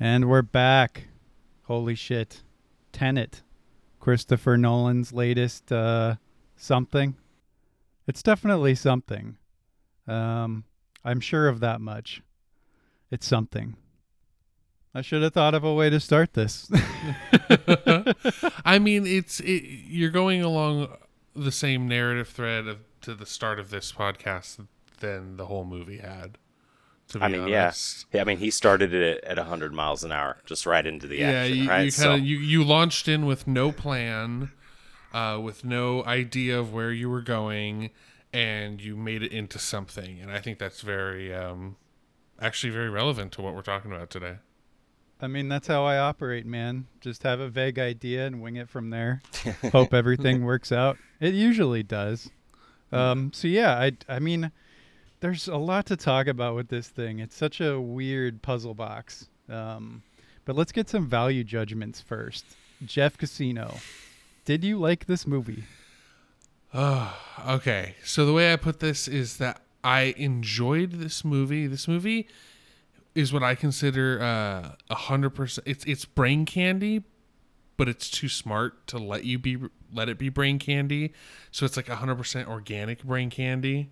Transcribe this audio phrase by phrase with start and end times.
[0.00, 1.04] And we're back.
[1.64, 2.42] Holy shit.
[2.92, 3.42] Tenet.
[4.00, 6.16] Christopher Nolan's latest uh
[6.56, 7.16] something.
[8.06, 9.36] It's definitely something.
[10.06, 10.64] Um
[11.04, 12.22] I'm sure of that much.
[13.10, 13.76] It's something.
[14.94, 16.70] I should have thought of a way to start this.
[18.64, 20.88] I mean, it's it, you're going along
[21.34, 24.66] the same narrative thread of, to the start of this podcast
[25.00, 26.38] than the whole movie had.
[27.08, 28.06] To be I mean, honest.
[28.12, 28.18] yeah.
[28.18, 31.18] Yeah, I mean, he started it at 100 miles an hour, just right into the
[31.18, 31.30] yeah.
[31.30, 31.84] action, You, right?
[31.84, 34.50] you kind of you you launched in with no plan,
[35.12, 37.90] uh, with no idea of where you were going,
[38.32, 40.18] and you made it into something.
[40.20, 41.76] And I think that's very, um,
[42.40, 44.36] actually, very relevant to what we're talking about today.
[45.20, 46.86] I mean, that's how I operate, man.
[47.00, 49.22] Just have a vague idea and wing it from there.
[49.72, 50.98] Hope everything works out.
[51.20, 52.30] It usually does.
[52.92, 54.50] Um, so yeah, I I mean,
[55.24, 57.18] there's a lot to talk about with this thing.
[57.18, 59.26] It's such a weird puzzle box.
[59.48, 60.02] Um,
[60.44, 62.44] but let's get some value judgments first.
[62.84, 63.76] Jeff Casino,
[64.44, 65.64] did you like this movie?
[66.74, 67.94] Oh, okay.
[68.04, 71.66] So the way I put this is that I enjoyed this movie.
[71.68, 72.28] This movie
[73.14, 75.66] is what I consider uh, a hundred percent.
[75.66, 77.02] It's it's brain candy,
[77.78, 79.56] but it's too smart to let you be
[79.90, 81.14] let it be brain candy.
[81.50, 83.88] So it's like a hundred percent organic brain candy.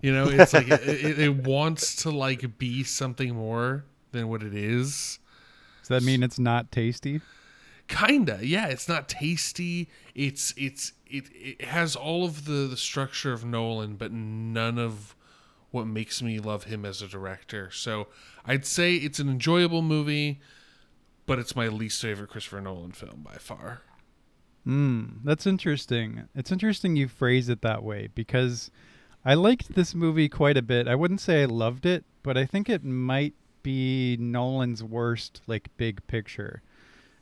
[0.00, 4.42] You know, it's like it, it, it wants to like be something more than what
[4.42, 5.18] it is.
[5.82, 7.20] Does that mean it's not tasty?
[7.88, 13.32] kinda yeah it's not tasty it's it's it, it has all of the the structure
[13.32, 15.14] of nolan but none of
[15.70, 18.08] what makes me love him as a director so
[18.44, 20.40] i'd say it's an enjoyable movie
[21.26, 23.82] but it's my least favorite christopher nolan film by far
[24.64, 26.24] Hmm, that's interesting.
[26.34, 28.72] It's interesting you phrase it that way because
[29.26, 30.86] I liked this movie quite a bit.
[30.86, 35.68] I wouldn't say I loved it, but I think it might be Nolan's worst like
[35.76, 36.62] big picture.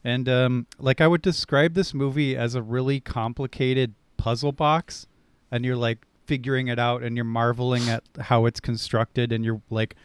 [0.04, 5.06] And um like I would describe this movie as a really complicated puzzle box
[5.50, 9.62] and you're like figuring it out and you're marveling at how it's constructed and you're
[9.70, 9.96] like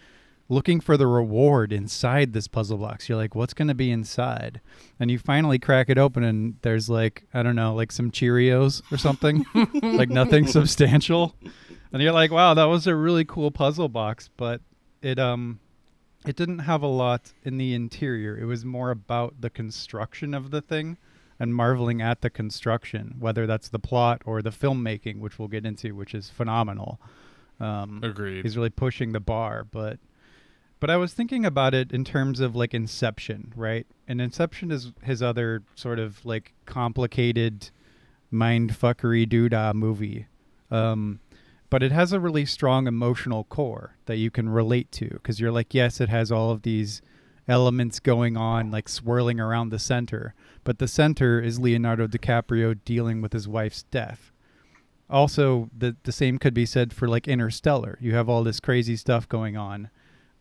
[0.49, 3.07] looking for the reward inside this puzzle box.
[3.07, 4.59] You're like, what's going to be inside?
[4.99, 8.81] And you finally crack it open, and there's like, I don't know, like some Cheerios
[8.91, 9.45] or something,
[9.81, 11.35] like nothing substantial.
[11.93, 14.61] And you're like, wow, that was a really cool puzzle box, but
[15.01, 15.59] it um,
[16.25, 18.37] it didn't have a lot in the interior.
[18.37, 20.97] It was more about the construction of the thing
[21.39, 25.65] and marveling at the construction, whether that's the plot or the filmmaking, which we'll get
[25.65, 26.99] into, which is phenomenal.
[27.61, 29.99] Um, agreed he's really pushing the bar but
[30.79, 33.85] but i was thinking about it in terms of like inception right?
[34.07, 37.69] And inception is his other sort of like complicated
[38.31, 40.27] mind fuckery doodah movie.
[40.71, 41.19] Um
[41.69, 45.51] but it has a really strong emotional core that you can relate to because you're
[45.51, 47.01] like yes it has all of these
[47.47, 53.21] elements going on like swirling around the center but the center is leonardo dicaprio dealing
[53.21, 54.31] with his wife's death.
[55.09, 57.97] Also the the same could be said for like interstellar.
[58.01, 59.89] You have all this crazy stuff going on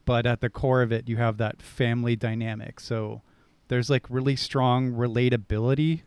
[0.09, 3.21] but at the core of it you have that family dynamic so
[3.69, 6.03] there's like really strong relatability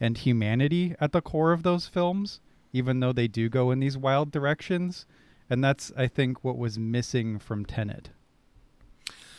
[0.00, 2.40] and humanity at the core of those films
[2.72, 5.04] even though they do go in these wild directions
[5.50, 8.10] and that's i think what was missing from tenet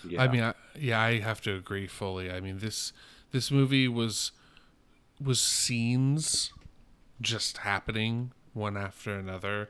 [0.07, 0.21] yeah.
[0.21, 2.31] I mean, I, yeah, I have to agree fully.
[2.31, 2.93] I mean, this
[3.31, 4.31] this movie was
[5.23, 6.53] was scenes
[7.21, 9.69] just happening one after another,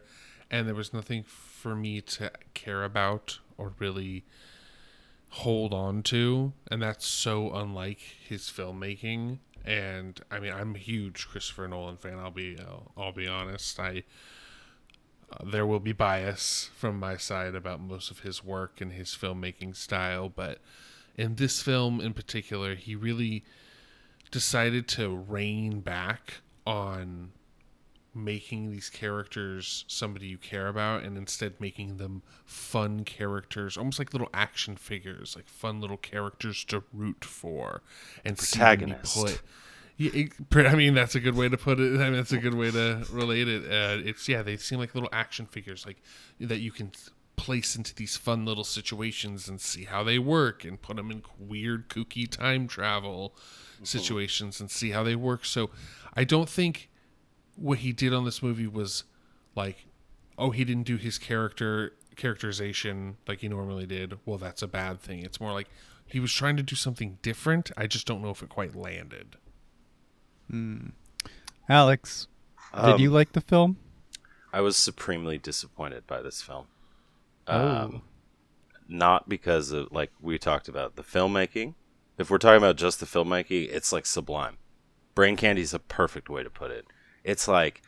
[0.50, 4.26] and there was nothing for me to care about or really
[5.30, 9.40] hold on to, and that's so unlike his filmmaking.
[9.66, 12.20] And I mean, I'm a huge Christopher Nolan fan.
[12.20, 13.80] I'll be I'll, I'll be honest.
[13.80, 14.04] I
[15.32, 19.10] uh, there will be bias from my side about most of his work and his
[19.10, 20.60] filmmaking style, but
[21.18, 23.44] in this film in particular, he really
[24.32, 27.32] decided to rein back on
[28.16, 34.14] making these characters somebody you care about and instead making them fun characters almost like
[34.14, 37.82] little action figures like fun little characters to root for
[38.24, 39.16] and see them be Protagonist.
[39.16, 39.42] put
[39.98, 41.94] yeah, it, I mean that's a good way to put it.
[42.02, 43.64] I mean that's a good way to relate it.
[43.64, 46.02] Uh, it's yeah, they seem like little action figures, like
[46.40, 46.92] that you can
[47.38, 51.24] place into these fun little situations and see how they work, and put them in
[51.40, 53.36] weird, kooky time travel
[53.84, 55.46] situations and see how they work.
[55.46, 55.70] So,
[56.14, 56.90] I don't think
[57.56, 59.04] what he did on this movie was
[59.56, 59.86] like,
[60.38, 64.18] oh, he didn't do his character characterization like he normally did.
[64.26, 65.24] Well, that's a bad thing.
[65.24, 65.68] It's more like
[66.06, 67.72] he was trying to do something different.
[67.76, 69.38] I just don't know if it quite landed.
[71.68, 72.28] alex
[72.72, 73.78] Um, did you like the film
[74.56, 76.68] I was supremely disappointed by this film.
[77.46, 77.68] Oh.
[77.68, 78.02] Um,
[78.88, 81.74] not because of like we talked about the filmmaking.
[82.18, 84.56] If we're talking about just the filmmaking, it's like sublime.
[85.14, 86.86] Brain candy is a perfect way to put it.
[87.26, 87.82] It's like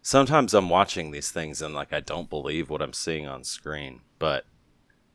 [0.00, 4.00] sometimes I'm watching these things and like I don't believe what I'm seeing on screen,
[4.18, 4.46] but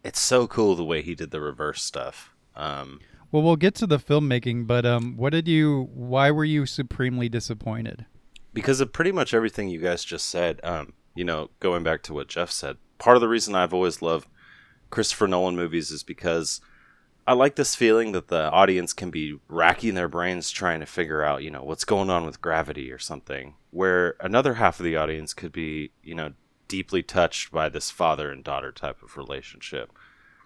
[0.04, 2.32] it's so cool the way he did the reverse stuff.
[2.56, 3.00] Um,
[3.32, 5.90] Well, we'll get to the filmmaking, but um, what did you?
[5.94, 8.06] Why were you supremely disappointed?
[8.54, 10.60] because of pretty much everything you guys just said.
[10.62, 14.02] Um, you know, going back to what Jeff said, part of the reason I've always
[14.02, 14.28] loved
[14.90, 16.60] Christopher Nolan movies is because
[17.28, 21.24] I like this feeling that the audience can be racking their brains trying to figure
[21.24, 24.96] out, you know, what's going on with gravity or something, where another half of the
[24.96, 26.34] audience could be, you know,
[26.68, 29.92] deeply touched by this father and daughter type of relationship.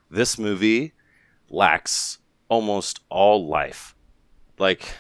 [0.09, 0.93] This movie
[1.49, 2.19] lacks
[2.49, 3.95] almost all life.
[4.57, 4.95] Like,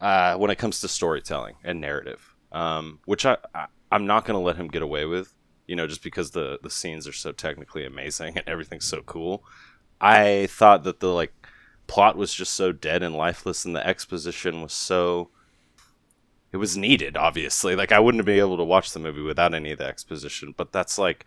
[0.00, 4.38] uh, when it comes to storytelling and narrative, um, which I, I I'm not going
[4.38, 5.34] to let him get away with,
[5.66, 9.44] you know, just because the the scenes are so technically amazing and everything's so cool.
[10.00, 11.32] I thought that the like
[11.86, 15.30] plot was just so dead and lifeless, and the exposition was so.
[16.52, 17.76] It was needed, obviously.
[17.76, 20.72] Like I wouldn't be able to watch the movie without any of the exposition, but
[20.72, 21.26] that's like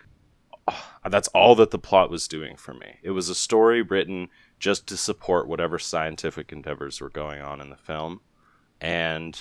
[0.67, 2.97] uh, that's all that the plot was doing for me.
[3.03, 4.29] It was a story written
[4.59, 8.21] just to support whatever scientific endeavors were going on in the film.
[8.79, 9.39] And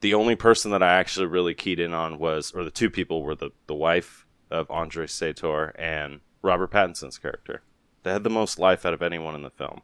[0.00, 3.22] the only person that I actually really keyed in on was, or the two people
[3.22, 7.62] were the, the wife of Andrei Sator and Robert Pattinson's character.
[8.06, 9.82] They had the most life out of anyone in the film.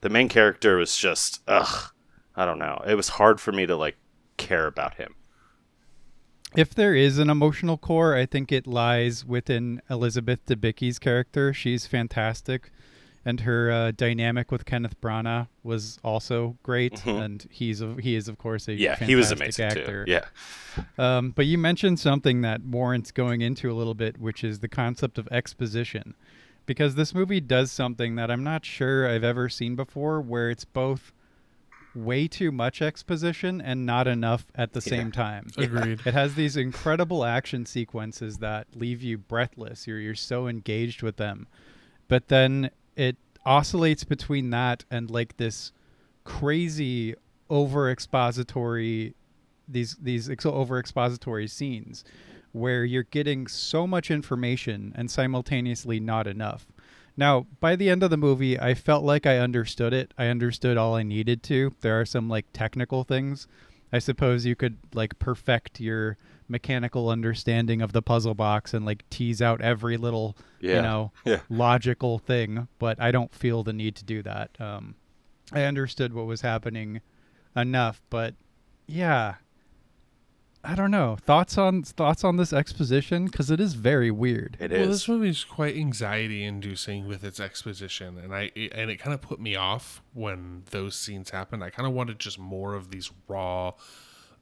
[0.00, 1.92] The main character was just, ugh,
[2.34, 2.82] I don't know.
[2.84, 3.96] It was hard for me to like
[4.36, 5.14] care about him.
[6.56, 11.54] If there is an emotional core, I think it lies within Elizabeth Debicki's character.
[11.54, 12.72] She's fantastic,
[13.24, 16.94] and her uh, dynamic with Kenneth Branagh was also great.
[16.94, 17.24] Mhm.
[17.24, 20.04] And he's a, he is of course a Yeah, he was amazing actor.
[20.04, 20.10] too.
[20.10, 20.24] Yeah.
[20.98, 24.68] Um, but you mentioned something that warrants going into a little bit, which is the
[24.68, 26.16] concept of exposition.
[26.64, 30.64] Because this movie does something that I'm not sure I've ever seen before, where it's
[30.64, 31.12] both
[31.94, 35.48] way too much exposition and not enough at the same time.
[35.58, 36.00] Agreed.
[36.06, 39.86] It has these incredible action sequences that leave you breathless.
[39.86, 41.46] You're you're so engaged with them.
[42.08, 45.72] But then it oscillates between that and like this
[46.24, 47.14] crazy
[47.50, 49.14] over expository
[49.68, 52.04] these these ex- over expository scenes
[52.52, 56.66] where you're getting so much information and simultaneously not enough.
[57.16, 60.14] Now, by the end of the movie, I felt like I understood it.
[60.16, 61.74] I understood all I needed to.
[61.80, 63.46] There are some like technical things.
[63.92, 66.16] I suppose you could like perfect your
[66.48, 70.76] mechanical understanding of the puzzle box and like tease out every little, Yeah.
[70.76, 71.40] you know, Yeah.
[71.50, 74.50] logical thing, but I don't feel the need to do that.
[74.58, 74.94] Um,
[75.52, 77.02] I understood what was happening
[77.54, 78.34] enough, but
[78.86, 79.34] yeah,
[80.64, 81.16] I don't know.
[81.20, 84.56] Thoughts on thoughts on this exposition because it is very weird.
[84.60, 84.88] It well, is.
[84.88, 89.20] this movie is quite anxiety-inducing with its exposition, and I it, and it kind of
[89.20, 91.64] put me off when those scenes happened.
[91.64, 93.72] I kind of wanted just more of these raw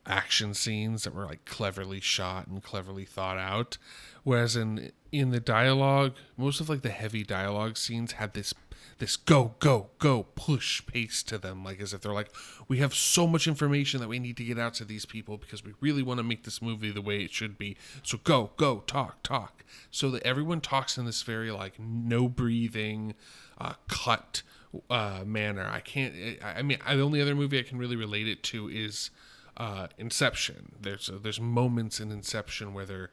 [0.06, 3.78] action scenes that were like cleverly shot and cleverly thought out.
[4.22, 8.52] Whereas in in the dialogue, most of like the heavy dialogue scenes had this
[9.00, 12.30] this go go go push pace to them like as if they're like
[12.68, 15.64] we have so much information that we need to get out to these people because
[15.64, 17.76] we really want to make this movie the way it should be.
[18.04, 19.64] So go go talk talk.
[19.90, 23.14] So that everyone talks in this very like no breathing
[23.58, 24.42] uh, cut
[24.88, 25.68] uh, manner.
[25.68, 26.14] I can't
[26.44, 29.10] I, I mean the only other movie i can really relate it to is
[29.56, 30.72] uh, inception.
[30.80, 33.10] There's there's moments in inception where they're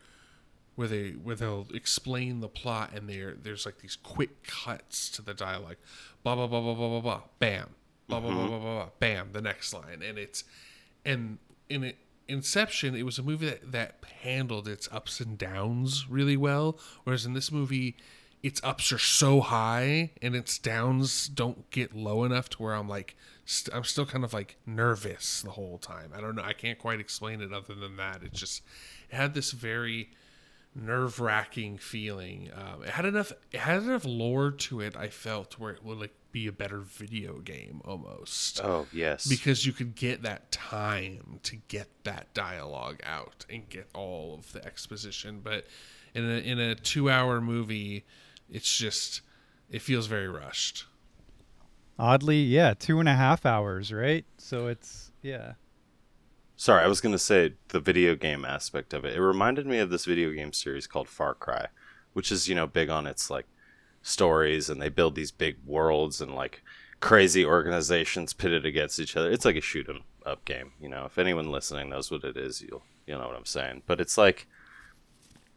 [0.78, 5.22] where they where they'll explain the plot and there there's like these quick cuts to
[5.22, 5.76] the dialogue
[6.24, 7.70] blah blah blah blah blah blah blah bam
[8.08, 8.50] blah blah blah mm-hmm.
[8.50, 10.46] blah blah, blah bam the next line and it's
[11.04, 11.98] and in it
[12.30, 16.78] Inception, it was a movie that, that handled its ups and downs really well.
[17.04, 17.96] Whereas in this movie,
[18.44, 22.90] its ups are so high and its downs don't get low enough to where I'm
[22.90, 23.16] like,
[23.46, 26.12] st- I'm still kind of like nervous the whole time.
[26.14, 26.44] I don't know.
[26.44, 28.22] I can't quite explain it other than that.
[28.24, 28.62] It's just,
[29.10, 30.10] it had this very
[30.78, 32.50] nerve wracking feeling.
[32.54, 33.32] Um, it had enough.
[33.52, 34.96] It had enough lore to it.
[34.96, 39.26] I felt where it would like be a better video game almost Oh yes.
[39.26, 44.52] because you could get that time to get that dialogue out and get all of
[44.52, 45.40] the exposition.
[45.44, 45.66] But
[46.14, 48.06] in a in a two hour movie,
[48.50, 49.22] it's just
[49.70, 50.86] it feels very rushed.
[52.00, 54.24] Oddly, yeah, two and a half hours, right?
[54.38, 55.54] So it's yeah.
[56.60, 59.16] Sorry, I was going to say the video game aspect of it.
[59.16, 61.68] It reminded me of this video game series called Far Cry,
[62.14, 63.46] which is, you know, big on its like
[64.02, 66.64] stories and they build these big worlds and like
[67.00, 69.32] crazy organizations pitted against each other.
[69.32, 71.06] It's like a shoot 'em up game, you know.
[71.06, 73.84] If anyone listening knows what it is, you'll you'll know what I'm saying.
[73.86, 74.48] But it's like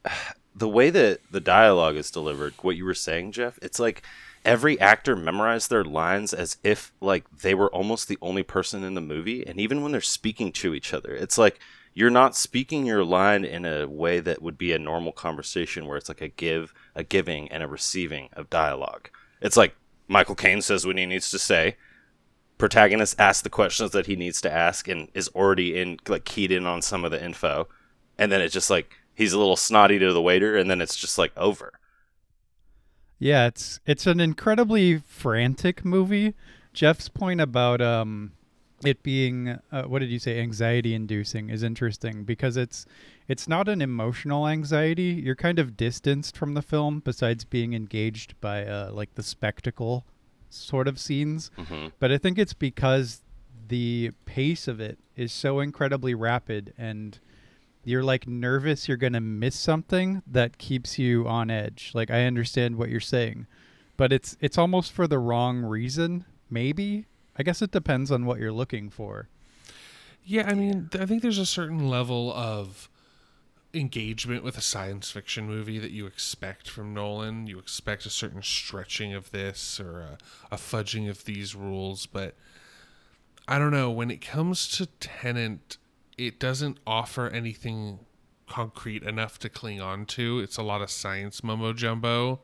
[0.54, 4.02] the way that the dialogue is delivered, what you were saying, Jeff, it's like
[4.45, 8.95] every actor memorized their lines as if like they were almost the only person in
[8.95, 11.61] the movie and even when they're speaking to each other it's like
[11.93, 15.97] you're not speaking your line in a way that would be a normal conversation where
[15.97, 19.11] it's like a give a giving and a receiving of dialogue.
[19.41, 19.75] It's like
[20.09, 21.77] michael caine says what he needs to say.
[22.59, 26.53] Protagonist asks the questions that he needs to ask and is already in like keyed
[26.53, 27.69] in on some of the info.
[28.19, 30.97] And then it's just like he's a little snotty to the waiter and then it's
[30.97, 31.73] just like over
[33.21, 36.35] Yeah, it's it's an incredibly frantic movie.
[36.73, 38.33] Jeff's point about um
[38.83, 42.87] it being uh, what did you say anxiety inducing is interesting because it's
[43.29, 45.21] it's not an emotional anxiety.
[45.23, 50.07] You're kind of distanced from the film besides being engaged by uh like the spectacle
[50.49, 51.50] sort of scenes.
[51.57, 53.21] hmm But I think it's because
[53.69, 57.19] the pace of it is so incredibly rapid and
[57.85, 61.93] you're like nervous you're going to miss something that keeps you on edge.
[61.95, 63.47] Like I understand what you're saying,
[63.97, 67.07] but it's it's almost for the wrong reason, maybe.
[67.37, 69.29] I guess it depends on what you're looking for.
[70.25, 72.91] Yeah, I mean, I think there's a certain level of
[73.73, 77.47] engagement with a science fiction movie that you expect from Nolan.
[77.47, 80.19] You expect a certain stretching of this or a,
[80.51, 82.35] a fudging of these rules, but
[83.49, 83.91] I don't know.
[83.91, 85.79] When it comes to Tenet,
[86.27, 88.00] it doesn't offer anything
[88.49, 90.41] concrete enough to cling on to.
[90.41, 92.41] It's a lot of science mumbo jumbo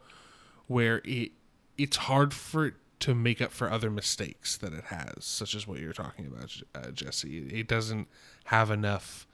[0.67, 1.33] where it
[1.77, 5.67] it's hard for it to make up for other mistakes that it has, such as
[5.67, 7.47] what you're talking about, uh, Jesse.
[7.49, 8.09] It doesn't
[8.45, 9.27] have enough.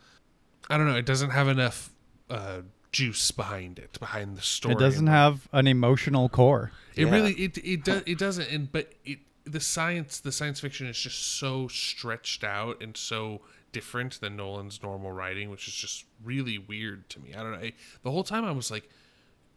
[0.69, 0.97] I don't know.
[0.97, 1.93] It doesn't have enough
[2.29, 4.75] uh, juice behind it, behind the story.
[4.75, 6.73] It doesn't and- have an emotional core.
[6.97, 7.13] It Yeah.
[7.13, 8.51] really it it does it doesn't.
[8.51, 13.41] And but it the science the science fiction is just so stretched out and so
[13.73, 17.35] different than Nolan's normal writing, which is just really weird to me.
[17.35, 17.59] I don't know.
[17.59, 18.89] I, the whole time I was like,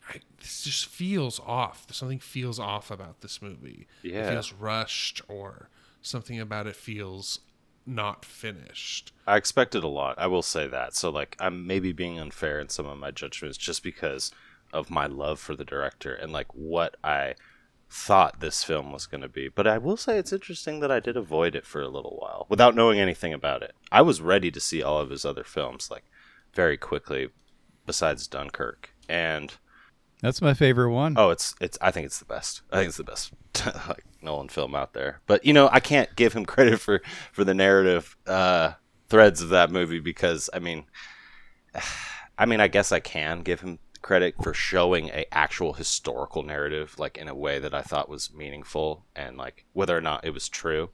[0.10, 1.86] I, this just feels off.
[1.92, 3.88] Something feels off about this movie.
[4.04, 4.30] It Yeah.
[4.32, 5.70] feels rushed, or
[6.02, 7.40] something about it feels
[7.88, 9.12] not finished.
[9.28, 10.18] I expected a lot.
[10.18, 10.96] I will say that.
[10.96, 14.32] So like I'm maybe being unfair in some of my judgments just because
[14.74, 17.36] of my love for the director and like what I
[17.96, 19.48] thought this film was going to be.
[19.48, 22.46] But I will say it's interesting that I did avoid it for a little while
[22.50, 23.74] without knowing anything about it.
[23.90, 26.04] I was ready to see all of his other films like
[26.54, 27.30] very quickly
[27.86, 28.90] besides Dunkirk.
[29.08, 29.54] And
[30.22, 31.16] That's my favorite one.
[31.18, 31.78] Oh, it's it's.
[31.80, 32.64] I think it's the best.
[32.70, 33.32] I think it's the best
[33.88, 35.22] like Nolan film out there.
[35.26, 38.74] But you know, I can't give him credit for for the narrative uh,
[39.08, 40.84] threads of that movie because I mean,
[42.38, 46.94] I mean, I guess I can give him credit for showing a actual historical narrative
[47.00, 50.30] like in a way that I thought was meaningful and like whether or not it
[50.30, 50.92] was true.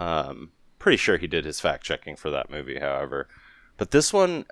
[0.00, 3.28] Um, pretty sure he did his fact checking for that movie, however.
[3.76, 4.46] But this one,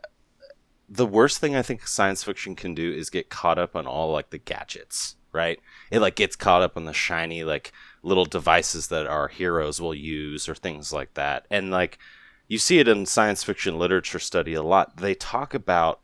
[0.88, 4.12] the worst thing I think science fiction can do is get caught up on all
[4.12, 5.58] like the gadgets, right?
[5.90, 7.72] It like gets caught up on the shiny like
[8.04, 11.46] little devices that our heroes will use or things like that.
[11.50, 11.98] And like
[12.46, 14.98] you see it in science fiction literature study a lot.
[14.98, 15.98] They talk about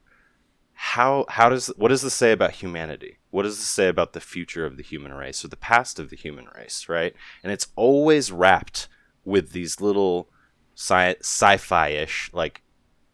[0.74, 3.18] how how does what does this say about humanity?
[3.30, 6.10] What does this say about the future of the human race or the past of
[6.10, 7.14] the human race, right?
[7.42, 8.88] And it's always wrapped
[9.24, 10.28] with these little
[10.74, 12.62] sci- sci-fi-ish like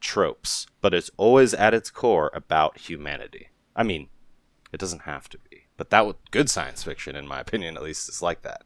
[0.00, 3.48] tropes, but it's always at its core about humanity.
[3.76, 4.08] I mean,
[4.72, 8.08] it doesn't have to be, but that good science fiction, in my opinion, at least,
[8.08, 8.62] is like that.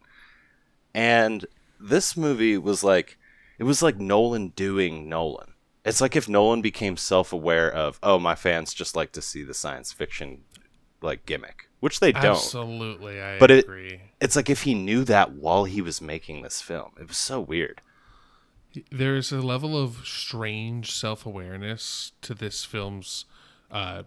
[0.95, 1.47] And
[1.81, 3.19] this movie was like,
[3.59, 5.54] it was like Nolan doing Nolan.
[5.85, 9.53] It's like if Nolan became self-aware of, oh, my fans just like to see the
[9.55, 10.43] science fiction
[11.03, 12.25] like gimmick, which they don't.
[12.37, 14.01] Absolutely, I But it- agree.
[14.21, 16.93] It's like if he knew that while he was making this film.
[16.99, 17.83] It was so weird.
[18.91, 23.25] there's a level of strange self-awareness to this film's
[23.71, 24.03] uh,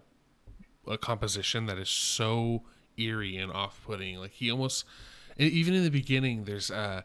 [0.86, 2.62] a composition that is so
[2.98, 4.84] eerie and off-putting like he almost
[5.38, 7.00] even in the beginning there's uh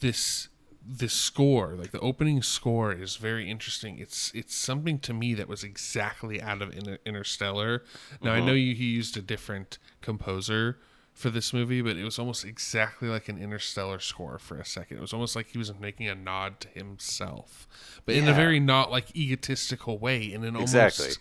[0.00, 0.48] this
[0.84, 5.46] this score like the opening score is very interesting it's it's something to me that
[5.46, 7.84] was exactly out of Inter- interstellar
[8.20, 8.46] now i uh-huh.
[8.46, 10.78] know you, he used a different composer
[11.14, 14.98] for this movie, but it was almost exactly like an interstellar score for a second.
[14.98, 17.68] It was almost like he was making a nod to himself,
[18.06, 21.04] but in a very not like egotistical way, in an Exactly.
[21.04, 21.18] almost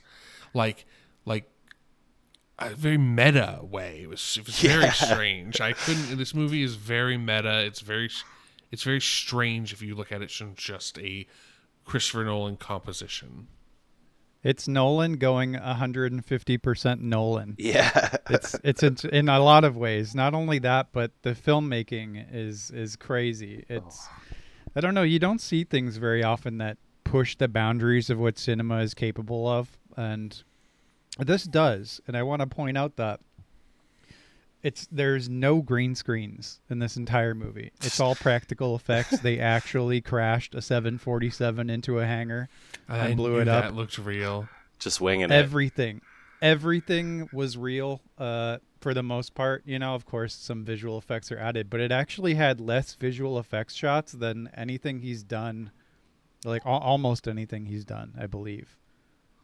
[0.53, 0.85] like
[1.25, 1.49] like
[2.57, 4.01] a very meta way.
[4.03, 5.59] It was it was very strange.
[5.59, 6.17] I couldn't.
[6.17, 7.63] This movie is very meta.
[7.65, 8.09] It's very
[8.71, 11.27] it's very strange if you look at it from just a
[11.85, 13.47] Christopher Nolan composition.
[14.43, 17.55] It's Nolan going 150% Nolan.
[17.57, 18.15] Yeah.
[18.29, 20.15] It's it's in, in a lot of ways.
[20.15, 23.65] Not only that, but the filmmaking is is crazy.
[23.67, 24.07] It's
[24.75, 25.03] I don't know.
[25.03, 29.47] You don't see things very often that push the boundaries of what cinema is capable
[29.47, 30.41] of, and
[31.19, 33.19] This does, and I want to point out that
[34.63, 37.71] it's there's no green screens in this entire movie.
[37.83, 39.19] It's all practical effects.
[39.19, 42.47] they actually crashed a 747 into a hangar
[42.87, 43.63] I and blew it up.
[43.63, 44.47] That looked real.
[44.79, 45.31] Just winging it.
[45.31, 46.01] everything
[46.41, 51.31] everything was real uh for the most part you know of course some visual effects
[51.31, 55.69] are added but it actually had less visual effects shots than anything he's done
[56.43, 58.75] like al- almost anything he's done i believe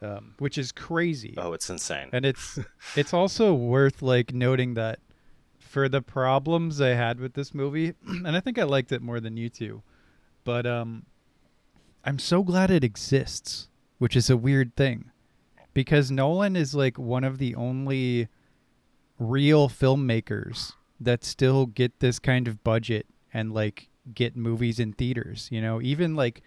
[0.02, 2.10] um, which is crazy Oh, it's insane.
[2.14, 2.58] and it's
[2.96, 4.98] it's also worth like noting that
[5.68, 9.20] for the problems I had with this movie, and I think I liked it more
[9.20, 9.84] than you two,
[10.44, 11.06] but um,
[12.04, 15.12] I'm so glad it exists, which is a weird thing,
[15.74, 18.28] because Nolan is like one of the only
[19.20, 25.48] real filmmakers that still get this kind of budget and like get movies in theaters.
[25.52, 26.42] You know, even like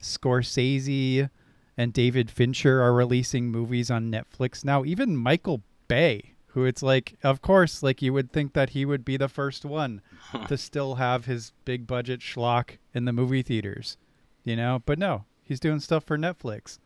[0.00, 1.30] Scorsese
[1.76, 4.84] and David Fincher are releasing movies on Netflix now.
[4.84, 9.04] Even Michael Bay, who it's like, of course, like you would think that he would
[9.04, 10.00] be the first one
[10.48, 13.98] to still have his big budget schlock in the movie theaters,
[14.42, 14.82] you know?
[14.86, 16.78] But no, he's doing stuff for Netflix.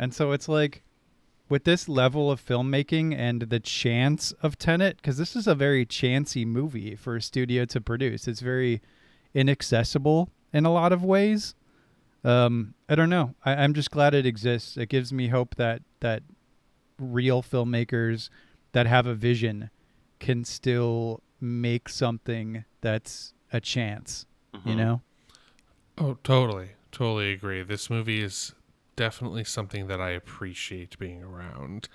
[0.00, 0.82] And so it's like,
[1.48, 5.86] with this level of filmmaking and the chance of Tenet, because this is a very
[5.86, 8.26] chancy movie for a studio to produce.
[8.26, 8.82] It's very
[9.32, 11.54] inaccessible in a lot of ways.
[12.24, 13.36] Um, I don't know.
[13.44, 14.76] I, I'm just glad it exists.
[14.76, 16.24] It gives me hope that that
[16.98, 18.28] real filmmakers
[18.72, 19.70] that have a vision
[20.18, 24.26] can still make something that's a chance.
[24.64, 24.76] You Mhm.
[24.76, 25.02] know?
[25.96, 26.70] Oh, totally.
[26.90, 27.62] Totally agree.
[27.62, 28.54] This movie is
[28.96, 31.88] definitely something that I appreciate being around.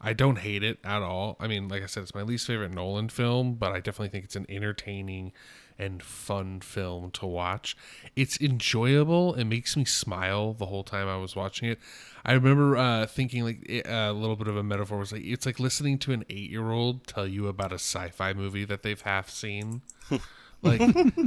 [0.00, 1.36] I don't hate it at all.
[1.38, 4.24] I mean, like I said, it's my least favorite Nolan film, but I definitely think
[4.24, 5.32] it's an entertaining
[5.78, 7.76] and fun film to watch.
[8.16, 9.34] It's enjoyable.
[9.34, 11.78] It makes me smile the whole time I was watching it.
[12.24, 15.46] I remember uh, thinking like it- a little bit of a metaphor was like it's
[15.46, 19.00] like listening to an eight year old tell you about a sci-fi movie that they've
[19.00, 19.82] half seen.
[20.62, 20.80] like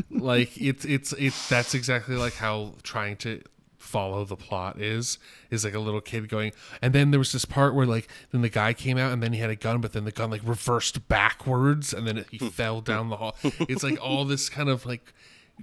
[0.09, 3.41] like it's it's it's that's exactly like how trying to
[3.81, 5.17] follow the plot is
[5.49, 8.41] is like a little kid going and then there was this part where like then
[8.41, 10.41] the guy came out and then he had a gun but then the gun like
[10.45, 13.35] reversed backwards and then it, he fell down the hall.
[13.43, 15.13] It's like all this kind of like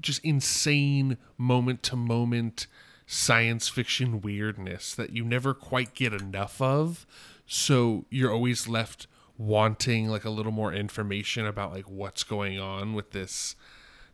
[0.00, 2.66] just insane moment to moment
[3.06, 7.06] science fiction weirdness that you never quite get enough of.
[7.46, 9.06] So you're always left
[9.38, 13.54] wanting like a little more information about like what's going on with this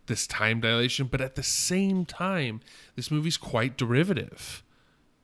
[0.07, 2.61] this time dilation but at the same time
[2.97, 4.63] this movie's quite derivative.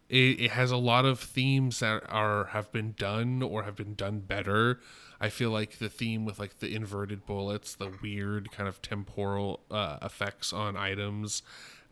[0.08, 3.94] It, it has a lot of themes that are have been done or have been
[3.94, 4.80] done better.
[5.20, 9.60] I feel like the theme with like the inverted bullets the weird kind of temporal
[9.70, 11.42] uh, effects on items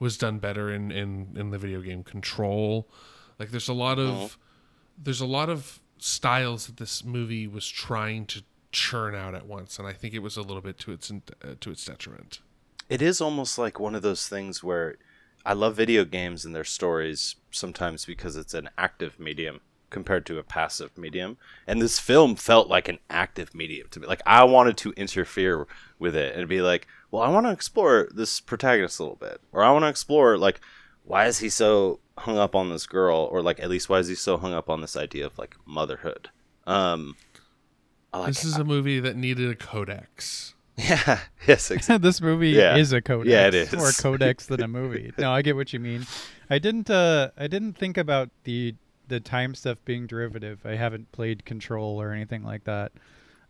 [0.01, 2.88] was done better in in in the video game control.
[3.38, 4.37] Like there's a lot of
[5.03, 9.79] there's a lot of styles that this movie was trying to churn out at once
[9.79, 12.40] and i think it was a little bit to its uh, to its detriment
[12.88, 14.96] It is almost like one of those things where
[15.44, 20.38] I love video games and their stories sometimes because it's an active medium compared to
[20.38, 21.38] a passive medium.
[21.66, 24.07] And this film felt like an active medium to me.
[24.07, 25.66] Like I wanted to interfere
[25.98, 29.40] with it and be like, well, I want to explore this protagonist a little bit.
[29.53, 30.61] Or I want to explore like
[31.05, 34.09] why is he so hung up on this girl or like at least why is
[34.09, 36.29] he so hung up on this idea of like motherhood?
[36.66, 37.16] Um
[38.12, 40.55] like this is a movie that needed a codex
[40.88, 41.99] Yeah, yes, exactly.
[42.09, 42.77] this movie Yeah.
[42.77, 43.29] is a codex.
[43.29, 43.73] Yeah, it is.
[43.73, 45.12] More codex than a movie.
[45.19, 46.07] No, I get what you mean.
[46.49, 46.88] I didn't.
[46.88, 48.75] Uh, I didn't think about the
[49.09, 50.61] the time stuff being derivative.
[50.64, 52.93] I haven't played Control or anything like that.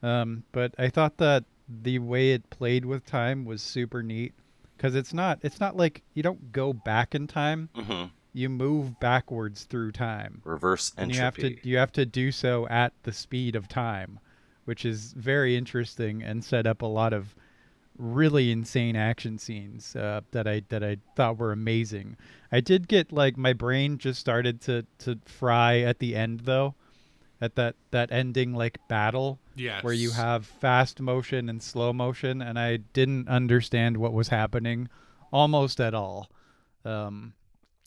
[0.02, 4.32] Um, but I thought that the way it played with time was super neat
[4.76, 5.38] because it's not.
[5.42, 7.68] It's not like you don't go back in time.
[7.74, 12.30] hmm You move backwards through time Reverse and you have to you have to do
[12.32, 14.20] so at the speed of time,
[14.68, 17.34] which is very interesting and set up a lot of
[17.96, 22.18] really insane action scenes uh, that I that I thought were amazing.
[22.52, 26.74] I did get like my brain just started to to fry at the end though,
[27.40, 32.42] at that that ending like battle yes where you have fast motion and slow motion,
[32.42, 34.90] and I didn't understand what was happening
[35.32, 36.28] almost at all.
[36.84, 37.32] Um,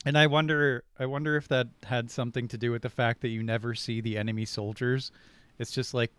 [0.04, 3.28] and I wonder, I wonder if that had something to do with the fact that
[3.28, 5.12] you never see the enemy soldiers.
[5.60, 6.12] It's just like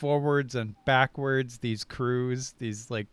[0.00, 1.58] forwards and backwards.
[1.58, 3.06] These crews, these like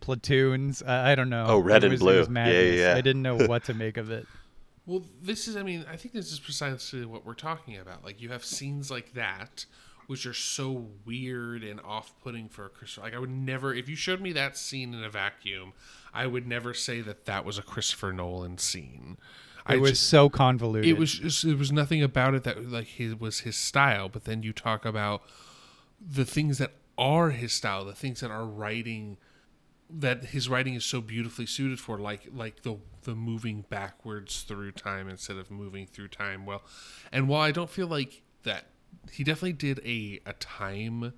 [0.00, 0.82] platoons.
[0.82, 1.46] I, I don't know.
[1.48, 2.26] Oh, red It and blue.
[2.30, 2.94] Yeah, yeah, yeah.
[2.94, 4.26] I didn't know what to make of it.
[4.86, 8.04] Well, this is, I mean, I think this is precisely what we're talking about.
[8.04, 9.66] Like, you have scenes like that,
[10.06, 13.02] which are so weird and off putting for a Christopher.
[13.06, 15.74] Like, I would never, if you showed me that scene in a vacuum,
[16.14, 19.18] I would never say that that was a Christopher Nolan scene.
[19.66, 20.88] I was just- so convoluted.
[20.88, 24.24] it was just there was nothing about it that like his was his style but
[24.24, 25.20] then you talk about
[26.00, 29.16] the things that are his style the things that are writing
[29.90, 34.72] that his writing is so beautifully suited for like like the the moving backwards through
[34.72, 36.62] time instead of moving through time well
[37.12, 38.66] and while i don't feel like that
[39.12, 41.12] he definitely did a a time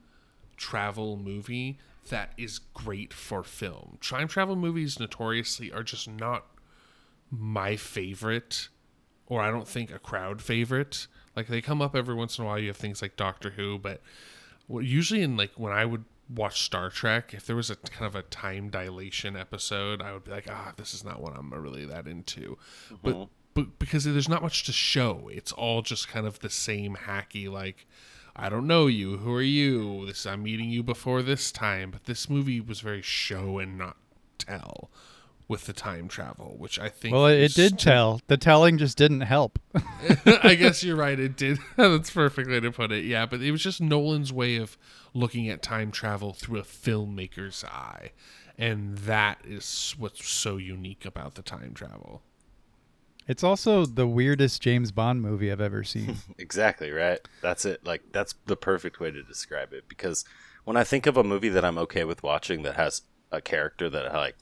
[0.56, 6.46] travel movie that is great for film time travel movies notoriously are just not
[7.30, 8.68] my favorite
[9.30, 11.06] or I don't think a crowd favorite.
[11.34, 12.58] Like they come up every once in a while.
[12.58, 14.02] You have things like Doctor Who, but
[14.78, 18.14] usually in like when I would watch Star Trek, if there was a kind of
[18.14, 21.84] a time dilation episode, I would be like, ah, this is not what I'm really
[21.86, 22.56] that into.
[23.02, 26.96] But but because there's not much to show, it's all just kind of the same
[27.06, 27.86] hacky like.
[28.36, 29.18] I don't know you.
[29.18, 30.06] Who are you?
[30.06, 31.90] This I'm meeting you before this time.
[31.90, 33.96] But this movie was very show and not
[34.38, 34.88] tell
[35.50, 37.12] with the time travel, which I think.
[37.12, 38.20] well, it did tell.
[38.28, 39.58] The telling just didn't help.
[40.44, 41.18] I guess you're right.
[41.18, 41.58] It did.
[41.76, 43.04] That's a perfect way to put it.
[43.04, 44.78] Yeah, but it was just Nolan's way of
[45.12, 48.12] looking at time travel through a filmmaker's eye,
[48.56, 52.22] and that is what's so unique about the time travel.
[53.26, 56.18] It's also the weirdest James Bond movie I've ever seen.
[56.38, 57.18] Exactly, right?
[57.42, 57.84] That's it.
[57.84, 60.24] Like that's the perfect way to describe it because
[60.62, 63.90] when I think of a movie that I'm okay with watching that has a character
[63.90, 64.36] that I like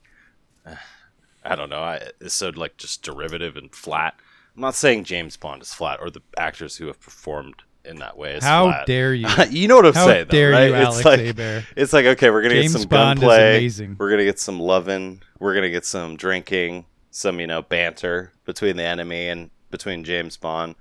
[1.50, 4.14] I don't know, I is so like just derivative and flat.
[4.54, 8.18] I'm not saying James Bond is flat or the actors who have performed in that
[8.18, 8.86] way is How flat.
[8.86, 9.26] dare you?
[9.50, 10.68] you know what I'm How saying, though, dare right?
[10.68, 14.10] you, it's Alex like it's like okay, we're gonna James get some Bond gunplay, we're
[14.10, 18.84] gonna get some loving, we're gonna get some drinking, some you know banter between the
[18.84, 20.74] enemy and between James Bond,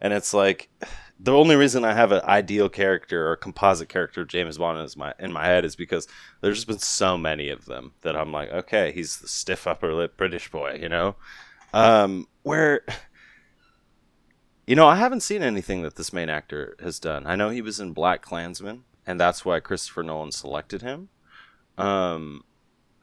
[0.00, 0.68] and it's like
[1.20, 4.96] the only reason I have an ideal character or composite character of James Bond is
[4.96, 6.08] my in my head is because
[6.40, 9.92] there's just been so many of them that I'm like, okay, he's the stiff upper
[9.94, 11.16] lip British boy, you know,
[11.72, 12.82] um, where.
[14.66, 17.26] You know, I haven't seen anything that this main actor has done.
[17.26, 21.10] I know he was in BlacKkKlansman, and that's why Christopher Nolan selected him.
[21.76, 22.44] Um,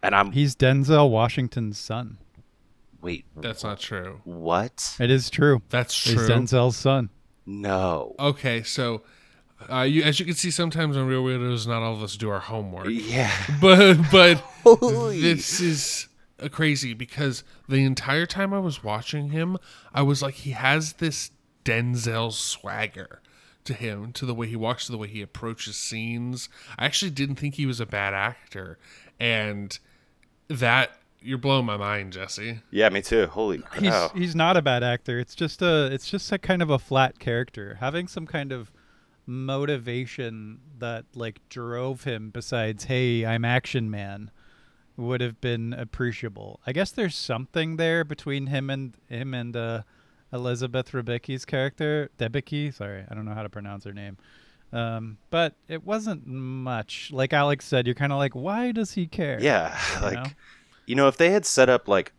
[0.02, 2.18] and I'm He's Denzel Washington's son.
[3.00, 4.22] wait, That's not true.
[4.24, 4.96] what?
[5.00, 5.62] It is true.
[5.70, 6.28] That's He's true.
[6.28, 7.12] Denzel's son.
[7.52, 8.16] No.
[8.20, 9.02] Okay, so
[9.70, 12.30] uh, you, as you can see, sometimes on Reel Weirdos, not all of us do
[12.30, 12.88] our homework.
[12.90, 13.32] Yeah.
[13.62, 15.22] but but Holy.
[15.22, 16.08] this is
[16.40, 19.58] uh, crazy because the entire time I was watching him,
[19.94, 21.32] I was like, he has this
[21.66, 23.22] Denzel swagger
[23.66, 26.50] to him, to the way he walks, to the way he approaches scenes.
[26.80, 28.80] I actually didn't think he was a bad actor,
[29.20, 29.78] and
[30.48, 32.60] that you're blowing my mind, Jesse.
[32.72, 33.28] Yeah, me too.
[33.28, 35.20] Holy He's he's not a bad actor.
[35.20, 37.78] It's just a it's just a kind of a flat character.
[37.80, 38.72] Having some kind of
[39.26, 44.32] motivation that like drove him besides hey, I'm action man
[44.98, 46.60] would have been appreciable.
[46.66, 49.82] I guess there's something there between him and him and uh
[50.34, 54.18] Elizabeth Rebicki's character, Debicki, sorry, I don't know how to pronounce her name.
[54.74, 57.10] Um, but it wasn't much.
[57.12, 59.38] Like Alex said, you're kind of like, why does he care?
[59.42, 60.32] Yeah, You like know?
[60.92, 62.12] You know, if they had set up like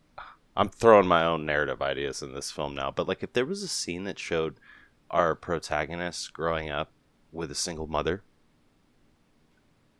[0.56, 3.62] I'm throwing my own narrative ideas in this film now, but like if there was
[3.62, 4.54] a scene that showed
[5.10, 6.90] our protagonist growing up
[7.32, 8.22] with a single mother,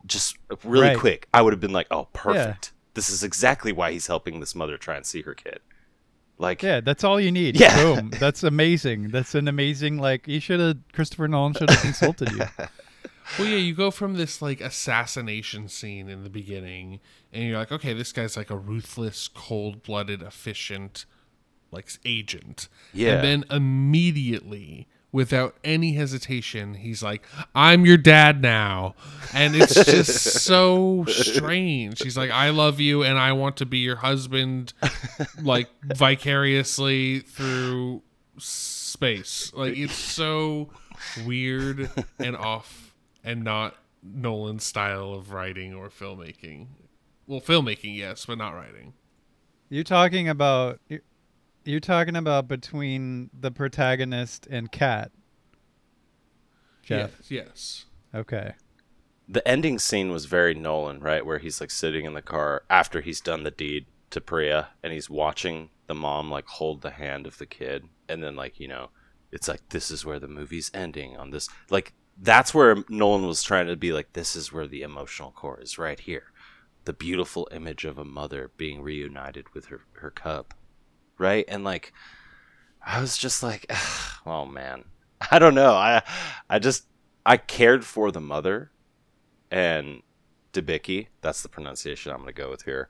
[0.07, 0.99] just really Right.
[0.99, 2.73] quick, I would have been like, "Oh, perfect.
[2.95, 5.61] This is exactly why he's helping this mother try and see her kid."
[6.39, 7.61] Like, Yeah, that's all you need.
[7.61, 7.77] Yeah.
[7.77, 8.11] Boom.
[8.19, 9.09] That's amazing.
[9.09, 12.41] That's an amazing like you should have Christopher Nolan should have consulted you.
[13.39, 17.01] Well, yeah, you go from this like assassination scene in the beginning,
[17.33, 21.07] and you're like, okay, this guy's like a ruthless, cold-blooded, efficient,
[21.71, 22.69] like agent.
[22.93, 23.15] Yeah.
[23.15, 27.23] And then immediately, without any hesitation, he's like,
[27.55, 28.95] "I'm your dad now,"
[29.33, 32.03] and it's just so strange.
[32.03, 34.75] He's like, "I love you, and I want to be your husband,"
[35.43, 38.03] like vicariously through
[38.39, 39.53] space.
[39.55, 40.69] Like it's so
[41.25, 42.92] weird and off
[43.25, 46.69] and not Nolan's style of writing or filmmaking.
[47.27, 48.95] Well, filmmaking, yes, but not writing.
[49.69, 51.01] You're talking about you're,
[51.65, 55.13] you're talking about between the protagonist and Kat.
[56.83, 57.13] Jeff.
[57.21, 57.85] Yes, yes.
[58.15, 58.55] Okay.
[59.29, 61.25] the ending scene was very Nolan, right?
[61.25, 64.93] Where he's like sitting in the car after he's done the deed to Priya and
[64.93, 68.69] he's watching the mom like hold the hand of the kid and then like, you
[68.69, 68.91] know,
[69.31, 73.43] it's like this is where the movie's ending on this like that's where Nolan was
[73.43, 76.33] trying to be like this is where the emotional core is right here.
[76.85, 80.55] The beautiful image of a mother being reunited with her her cub.
[81.19, 81.45] Right?
[81.49, 81.93] And like
[82.85, 83.71] I was just like
[84.27, 84.85] oh man.
[85.31, 85.75] I don't know.
[85.75, 86.03] I
[86.49, 86.87] I just
[87.25, 88.73] I cared for the mother
[89.51, 90.03] and
[90.53, 92.89] Debicki, that's the pronunciation I'm going to go with here,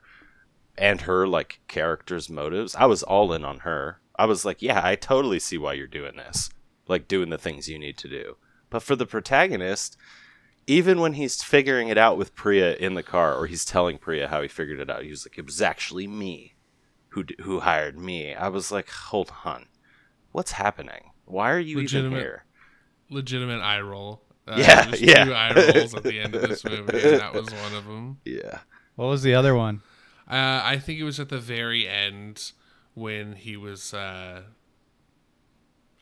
[0.77, 2.75] and her like character's motives.
[2.75, 3.99] I was all in on her.
[4.17, 6.49] I was like, yeah, I totally see why you're doing this.
[6.87, 8.37] Like doing the things you need to do.
[8.73, 9.95] But for the protagonist,
[10.65, 14.29] even when he's figuring it out with Priya in the car, or he's telling Priya
[14.29, 16.55] how he figured it out, he was like, "It was actually me
[17.09, 19.67] who d- who hired me." I was like, "Hold on,
[20.31, 21.11] what's happening?
[21.25, 22.19] Why are you even Legitimate.
[22.19, 22.45] here?"
[23.11, 24.23] Legitimate eye roll.
[24.47, 25.23] Uh, Yeah, there's yeah.
[25.25, 28.21] Two eye rolls at the end of this movie, and that was one of them.
[28.25, 28.61] Yeah,
[28.95, 29.83] What was the other one?
[30.27, 32.53] Uh, I think it was at the very end
[32.95, 33.93] when he was.
[33.93, 34.41] Uh,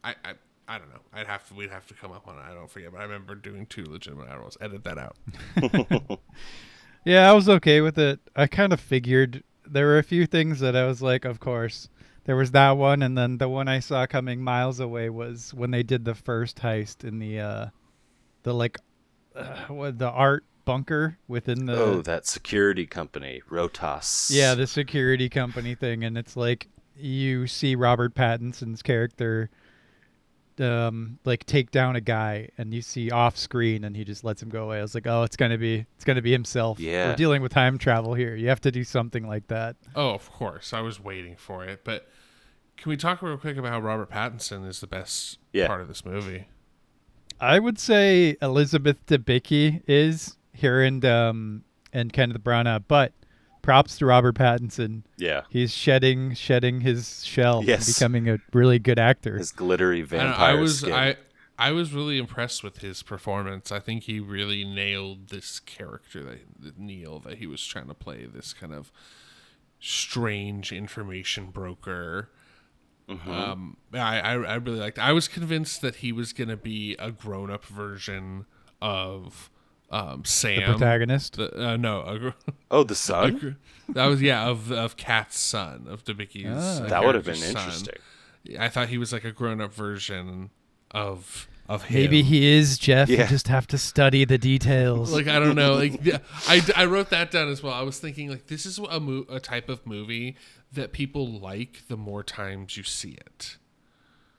[0.06, 0.34] I, I
[0.72, 1.02] I don't know.
[1.12, 1.54] I'd have to.
[1.54, 2.44] We'd have to come up on it.
[2.50, 4.58] I don't forget, but I remember doing two legitimate eye rolls.
[4.62, 5.18] Edit that out.
[7.04, 8.20] Yeah, I was okay with it.
[8.36, 11.90] I kind of figured there were a few things that I was like, of course.
[12.26, 15.72] There was that one, and then the one I saw coming miles away was when
[15.72, 17.66] they did the first heist in the, uh,
[18.44, 18.78] the like,
[19.36, 21.74] uh, what the art bunker within the.
[21.74, 24.30] oh, that security company, Rotas.
[24.30, 29.50] Yeah, the security company thing, and it's like you see Robert Pattinson's character,
[30.60, 34.42] um, like take down a guy, and you see off screen, and he just lets
[34.42, 34.80] him go away.
[34.80, 36.80] I was like, oh, it's gonna be, it's gonna be himself.
[36.80, 37.10] Yeah.
[37.10, 38.36] we're dealing with time travel here.
[38.36, 39.76] You have to do something like that.
[39.96, 40.74] Oh, of course.
[40.74, 42.08] I was waiting for it, but
[42.78, 45.68] can we talk real quick about how Robert Pattinson is the best Yeah.
[45.68, 46.48] part of this movie?
[47.40, 53.14] I would say Elizabeth Debicki is here and um and Kenneth Branagh, but
[53.62, 55.04] props to Robert Pattinson.
[55.18, 55.42] yeah.
[55.50, 57.88] He's shedding shedding his shell Yes.
[57.88, 59.38] and becoming a really good actor.
[59.38, 60.94] His glittery I, vampire I was skin.
[60.94, 61.16] I
[61.60, 63.72] I was really impressed with his performance.
[63.72, 67.94] I think he really nailed this character that, that Neil that he was trying to
[67.94, 68.26] play.
[68.26, 68.92] This kind of
[69.80, 72.30] strange information broker.
[73.28, 74.98] Um, I, I I really liked.
[74.98, 78.46] I was convinced that he was gonna be a grown up version
[78.82, 79.50] of
[79.92, 81.36] um, Sam, protagonist.
[81.36, 82.36] The, uh, no, a,
[82.72, 83.38] oh, the a son.
[83.38, 83.50] gr-
[83.90, 86.80] that was yeah of of Kat's son of Debicki's.
[86.82, 87.50] Uh, that would have been son.
[87.50, 87.96] interesting.
[88.60, 90.50] I thought he was like a grown up version
[90.92, 92.02] of of him.
[92.02, 93.10] Maybe he is Jeff.
[93.10, 93.24] Yeah.
[93.24, 95.12] You just have to study the details.
[95.14, 95.76] like I don't know.
[95.76, 97.74] Like yeah, I, I wrote that down as well.
[97.74, 100.36] I was thinking like this is a mo- a type of movie
[100.72, 103.58] that people like the more times you see it.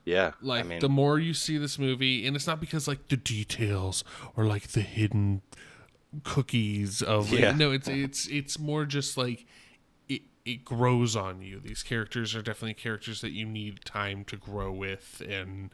[0.05, 3.09] Yeah, Like I mean, the more you see this movie, and it's not because like
[3.09, 4.03] the details
[4.37, 5.43] or like the hidden
[6.25, 7.53] cookies of like, Yeah.
[7.53, 9.47] no, it's it's it's more just like
[10.09, 11.61] it it grows on you.
[11.61, 15.71] These characters are definitely characters that you need time to grow with and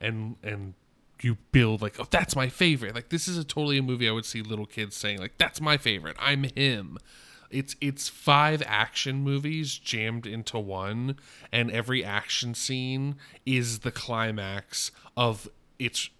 [0.00, 0.74] and and
[1.22, 2.94] you build like oh that's my favorite.
[2.94, 5.60] Like this is a totally a movie I would see little kids saying like that's
[5.60, 6.16] my favorite.
[6.18, 6.98] I'm him.
[7.50, 11.16] It's it's five action movies jammed into one,
[11.52, 16.10] and every action scene is the climax of its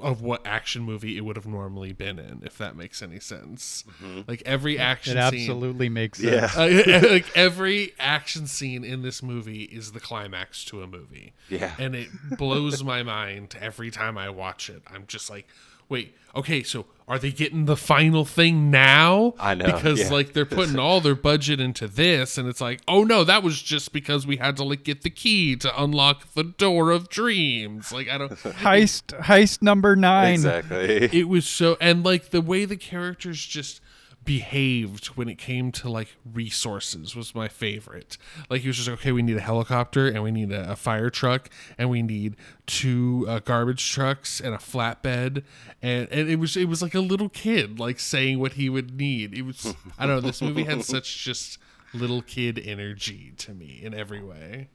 [0.00, 3.84] of what action movie it would have normally been in, if that makes any sense.
[4.26, 6.54] Like every it action scene, absolutely makes sense.
[6.56, 11.32] yeah, uh, like every action scene in this movie is the climax to a movie
[11.48, 11.74] yeah.
[11.78, 14.82] and it blows my mind every time I watch it.
[14.86, 15.48] I'm just like,
[15.88, 19.32] wait, okay, so are they getting the final thing now?
[19.40, 20.10] I know, because yeah.
[20.10, 23.62] like they're putting all their budget into this, and it's like, oh no, that was
[23.62, 27.92] just because we had to like get the key to unlock the door of dreams.
[27.92, 28.30] Like I don't.
[28.58, 30.34] Heist heist number nine.
[30.34, 31.08] Exactly.
[31.10, 33.80] It was so, and like the way the characters just
[34.28, 38.18] behaved when it came to like resources was my favorite.
[38.50, 40.76] Like he was just like, okay, we need a helicopter and we need a, a
[40.76, 42.36] fire truck and we need
[42.66, 45.44] two uh, garbage trucks and a flatbed
[45.80, 48.98] and and it was it was like a little kid like saying what he would
[48.98, 49.32] need.
[49.32, 50.20] It was I don't know.
[50.20, 51.56] This movie had such just
[51.94, 54.68] little kid energy to me in every way.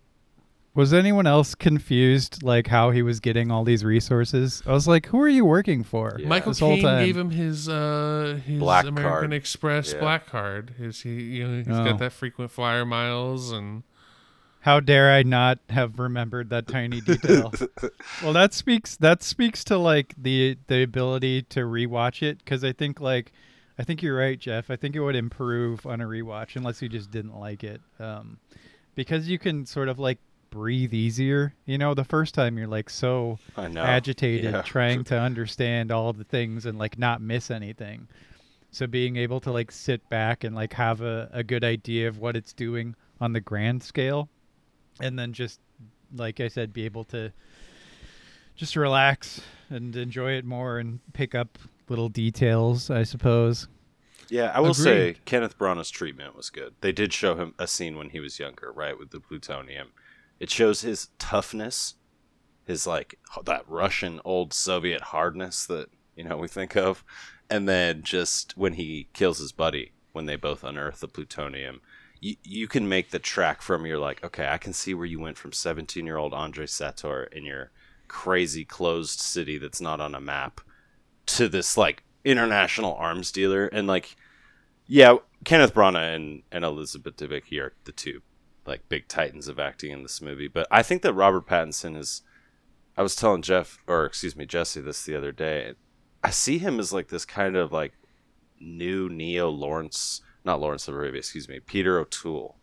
[0.76, 4.64] Was anyone else confused like how he was getting all these resources?
[4.66, 6.16] I was like, who are you working for?
[6.20, 6.28] Yeah.
[6.28, 7.06] Michael this whole Caine time?
[7.06, 9.34] gave him his uh his Black American card.
[9.34, 10.00] Express Yeah.
[10.00, 10.74] black card.
[10.80, 11.84] Is he you know he's Oh.
[11.86, 13.84] got that frequent flyer miles and
[14.62, 17.54] How dare I not have remembered that tiny detail?
[18.24, 22.72] well, that speaks that speaks to like the the ability to rewatch it because I
[22.72, 23.32] think like
[23.78, 24.72] I think you're right, Jeff.
[24.72, 28.38] I think it would improve on a rewatch unless you just didn't like it, um,
[28.96, 30.20] because you can sort of like
[30.54, 31.54] breathe easier.
[31.66, 34.62] You know, the first time you're like so agitated Yeah.
[34.62, 38.08] trying to understand all the things and like not miss anything.
[38.72, 42.20] So being able to like sit back and like have a, a good idea of
[42.20, 44.30] what it's doing on the grand scale
[45.02, 45.60] and then just
[46.16, 47.32] like I said, be able to
[48.56, 51.58] just relax and enjoy it more and pick up
[51.90, 53.68] little details, I suppose.
[54.30, 56.74] Yeah, I will say Kenneth Branagh's treatment was good.
[56.82, 59.90] They did show him a scene when he was younger, right, with the plutonium.
[60.44, 61.94] It shows his toughness,
[62.66, 67.02] his like that Russian old Soviet hardness that you know we think of,
[67.50, 71.80] and then just when he kills his buddy when they both unearth the plutonium.
[72.20, 75.18] you, you can make the track from you're like, okay, I can see where you
[75.18, 77.72] went from 17 year old Andrei Sator in your
[78.10, 80.60] crazy closed city that's not on a map
[81.28, 83.68] to this like international arms dealer.
[83.68, 84.18] And like,
[84.88, 88.22] yeah, Kenneth Branagh and, and Elizabeth Debicki are the two
[88.66, 90.48] like big titans of acting in this movie.
[90.48, 92.22] But I think that Robert Pattinson is.
[92.96, 95.74] I was telling Jeff, or excuse me, Jesse, this the other day.
[96.24, 97.94] I see him as like this kind of like
[98.60, 102.58] new neo Lawrence, not Lawrence of Arabia, excuse me, Peter O'Toole.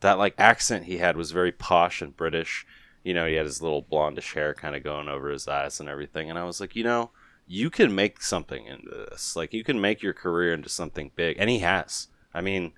[0.00, 2.66] That like accent he had was very posh and British.
[3.02, 5.88] You know, he had his little blondish hair kind of going over his eyes and
[5.88, 6.28] everything.
[6.28, 7.10] And I was like, you know,
[7.46, 9.34] you can make something into this.
[9.36, 12.08] Like you can make your career into something big, and he has.
[12.34, 12.72] I mean,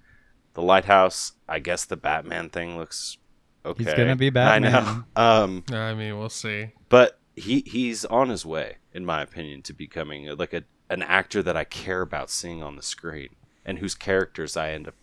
[0.55, 1.33] the lighthouse.
[1.49, 3.19] I guess the Batman thing looks
[3.64, 3.85] okay.
[3.85, 4.75] He's gonna be Batman.
[4.75, 5.05] I know.
[5.17, 6.71] Um, I mean, we'll see.
[6.88, 11.43] but he he's on his way, in my opinion, to becoming like a an actor
[11.43, 13.31] that I care about seeing on the screen,
[13.64, 14.95] and whose characters I end up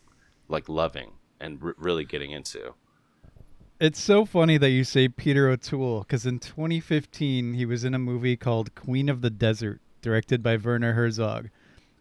[0.48, 2.74] like loving and r- really getting into.
[3.80, 8.00] It's so funny that you say Peter O'Toole because in 2015 he was in a
[8.00, 11.50] movie called Queen of the Desert, directed by Werner Herzog,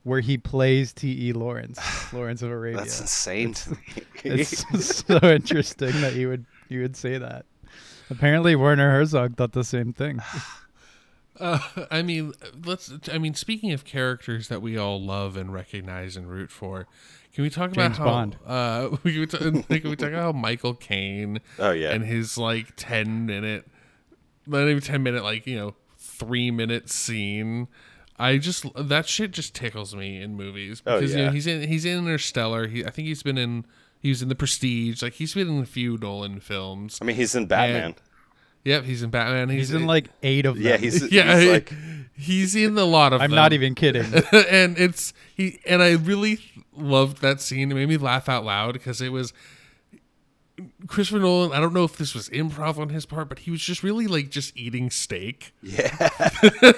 [0.02, 1.32] where he plays T.E.
[1.32, 1.78] Lawrence,
[2.12, 2.78] Lawrence of Arabia.
[2.78, 3.78] That's insane to me.
[4.22, 7.46] It's so interesting that you would you would say that.
[8.10, 10.20] Apparently, Werner Herzog thought the same thing.
[11.40, 11.58] Uh,
[11.90, 12.34] I mean,
[12.66, 12.92] let's.
[13.10, 16.86] I mean, speaking of characters that we all love and recognize and root for,
[17.32, 18.04] can we talk James about how?
[18.04, 18.36] Bond.
[18.46, 22.36] Uh, we can, we can we talk about how Michael Caine oh yeah, and his
[22.36, 23.66] like ten minute,
[24.46, 27.68] not even ten minute, like you know, three minute scene.
[28.20, 31.66] I just that shit just tickles me in movies Oh, because you know he's in
[31.66, 32.66] he's in Interstellar.
[32.66, 33.64] He I think he's been in
[33.98, 35.02] he was in The Prestige.
[35.02, 36.98] Like he's been in a few Nolan films.
[37.00, 37.94] I mean he's in Batman.
[38.64, 39.48] Yep, he's in Batman.
[39.48, 40.64] He's, He's in like eight of them.
[40.66, 41.72] yeah, he's yeah, he's like
[42.14, 43.22] he's in a lot of.
[43.22, 43.37] I'm them.
[43.37, 44.04] not even kidding.
[44.33, 46.40] and it's he and I really
[46.76, 47.70] loved that scene.
[47.72, 49.33] It made me laugh out loud because it was
[50.86, 51.52] Christopher Nolan.
[51.52, 54.06] I don't know if this was improv on his part, but he was just really
[54.06, 55.96] like just eating steak, yeah,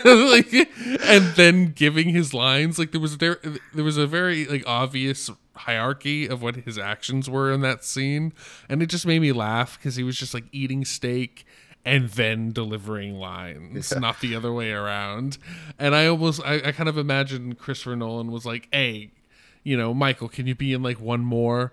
[0.05, 2.79] like, and then giving his lines.
[2.79, 3.39] Like there was there
[3.75, 8.33] there was a very like obvious hierarchy of what his actions were in that scene,
[8.69, 11.47] and it just made me laugh because he was just like eating steak
[11.85, 15.39] and then delivering lines, not the other way around.
[15.79, 19.11] And I almost, I, I kind of imagined Christopher Nolan was like, "Hey,
[19.65, 21.73] you know, Michael, can you be in like one more?"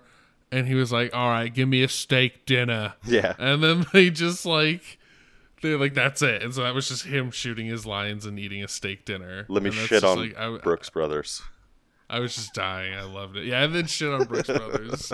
[0.52, 3.34] And he was like, "All right, give me a steak dinner." yeah.
[3.38, 4.98] And then they just like.
[5.62, 6.42] They're like, that's it.
[6.42, 9.44] And so that was just him shooting his lines and eating a steak dinner.
[9.46, 11.42] Let me shit on like, I, Brooks Brothers.
[12.08, 12.94] I was just dying.
[12.94, 13.44] I loved it.
[13.44, 15.12] Yeah, and then shit on Brooks Brothers.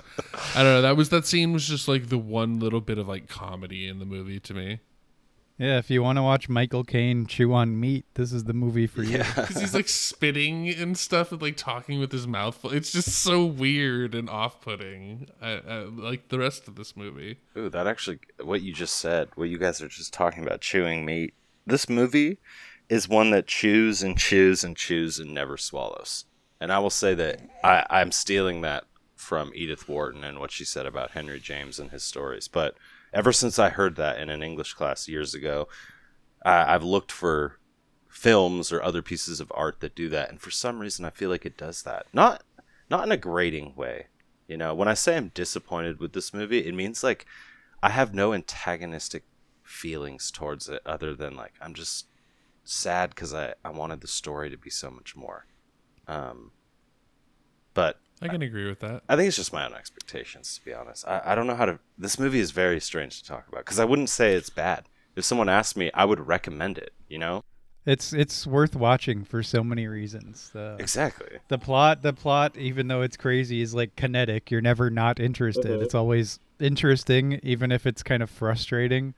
[0.54, 0.82] I don't know.
[0.82, 3.98] That was that scene was just like the one little bit of like comedy in
[3.98, 4.78] the movie to me
[5.58, 8.86] yeah, if you want to watch Michael Caine chew on meat, this is the movie
[8.86, 9.18] for you.
[9.18, 12.56] because he's like spitting and stuff and like talking with his mouth.
[12.56, 12.72] full.
[12.72, 15.28] It's just so weird and off-putting.
[15.40, 17.38] I, I, like the rest of this movie.
[17.56, 21.04] Ooh, that actually, what you just said, what you guys are just talking about, chewing
[21.04, 21.34] meat.
[21.66, 22.38] This movie
[22.88, 26.26] is one that chews and chews and chews and never swallows.
[26.60, 30.64] And I will say that I, I'm stealing that from Edith Wharton and what she
[30.64, 32.48] said about Henry James and his stories.
[32.48, 32.76] But
[33.16, 35.68] ever since I heard that in an English class years ago,
[36.44, 37.58] I've looked for
[38.10, 40.28] films or other pieces of art that do that.
[40.28, 42.06] And for some reason, I feel like it does that.
[42.12, 42.44] Not,
[42.90, 44.08] not in a grating way.
[44.46, 47.24] You know, when I say I'm disappointed with this movie, it means like
[47.82, 49.24] I have no antagonistic
[49.62, 52.06] feelings towards it other than like I'm just
[52.64, 55.46] sad because I, I wanted the story to be so much more.
[56.06, 56.52] Um,
[57.72, 59.02] but I can agree with that.
[59.08, 61.06] I think it's just my own expectations, to be honest.
[61.06, 61.78] I, I don't know how to.
[61.98, 64.88] This movie is very strange to talk about because I wouldn't say it's bad.
[65.16, 67.42] If someone asked me, I would recommend it, you know?
[67.84, 70.50] It's it's worth watching for so many reasons.
[70.52, 71.38] The, Exactly.
[71.48, 74.50] the plot, the plot, even though it's crazy, is like kinetic.
[74.50, 75.80] You're never not interested.
[75.80, 79.14] It's always interesting, even if it's kind of frustrating.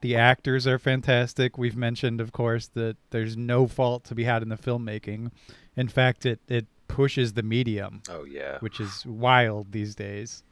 [0.00, 1.58] The actors are fantastic.
[1.58, 5.30] We've mentioned, of course, that there's no fault to be had in the filmmaking.
[5.76, 8.58] In fact, it it pushes the medium, Oh, yeah.
[8.60, 10.42] which is wild these days.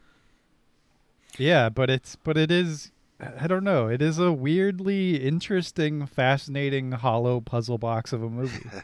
[1.38, 2.90] Yeah, but it's but it is
[3.40, 3.88] I don't know.
[3.88, 8.68] It is a weirdly interesting, fascinating, hollow puzzle box of a movie.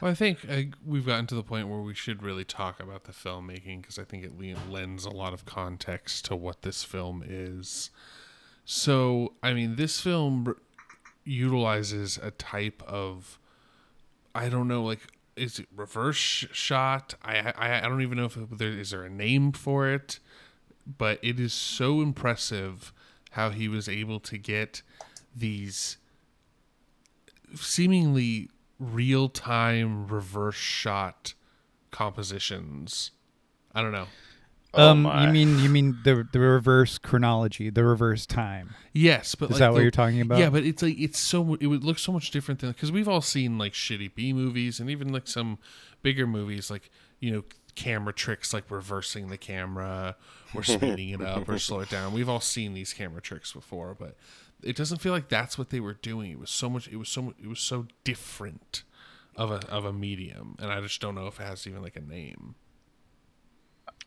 [0.00, 3.04] Well, I think uh, we've gotten to the point where we should really talk about
[3.04, 4.32] the filmmaking because I think it
[4.70, 7.90] lends a lot of context to what this film is.
[8.64, 10.56] So, I mean, this film r-
[11.24, 13.38] utilizes a type of,
[14.34, 15.00] I don't know, like,
[15.36, 17.14] is it reverse sh- shot?
[17.22, 20.18] I, I I don't even know if there is there a name for it,
[20.98, 22.92] but it is so impressive
[23.32, 24.82] how he was able to get
[25.34, 25.96] these
[27.54, 31.34] seemingly real time reverse shot
[31.90, 33.10] compositions.
[33.74, 34.06] I don't know.
[34.72, 35.26] Oh um, my.
[35.26, 38.74] you mean you mean the the reverse chronology, the reverse time?
[38.92, 40.38] Yes, but Is like that what the- you're talking about?
[40.38, 43.08] Yeah, but it's like it's so it would look so much different than because we've
[43.08, 45.58] all seen like shitty B movies and even like some
[46.02, 47.44] bigger movies like you know
[47.74, 50.16] camera tricks like reversing the camera
[50.54, 52.12] or speeding it up or slow it down.
[52.12, 54.16] We've all seen these camera tricks before, but
[54.62, 56.30] it doesn't feel like that's what they were doing.
[56.32, 56.86] It was so much.
[56.88, 57.22] It was so.
[57.22, 58.82] mu- It was so different
[59.34, 61.96] of a of a medium, and I just don't know if it has even like
[61.96, 62.54] a name.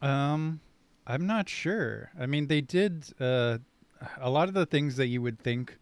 [0.01, 0.59] Um,
[1.07, 2.11] I'm not sure.
[2.19, 3.59] I mean, they did uh,
[4.17, 5.77] a lot of the things that you would think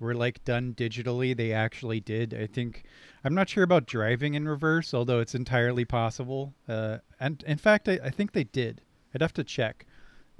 [0.00, 1.36] were like done digitally.
[1.36, 2.34] They actually did.
[2.34, 2.84] I think
[3.24, 6.54] I'm not sure about driving in reverse, although it's entirely possible.
[6.68, 8.80] Uh, and in fact, I, I think they did.
[9.14, 9.86] I'd have to check.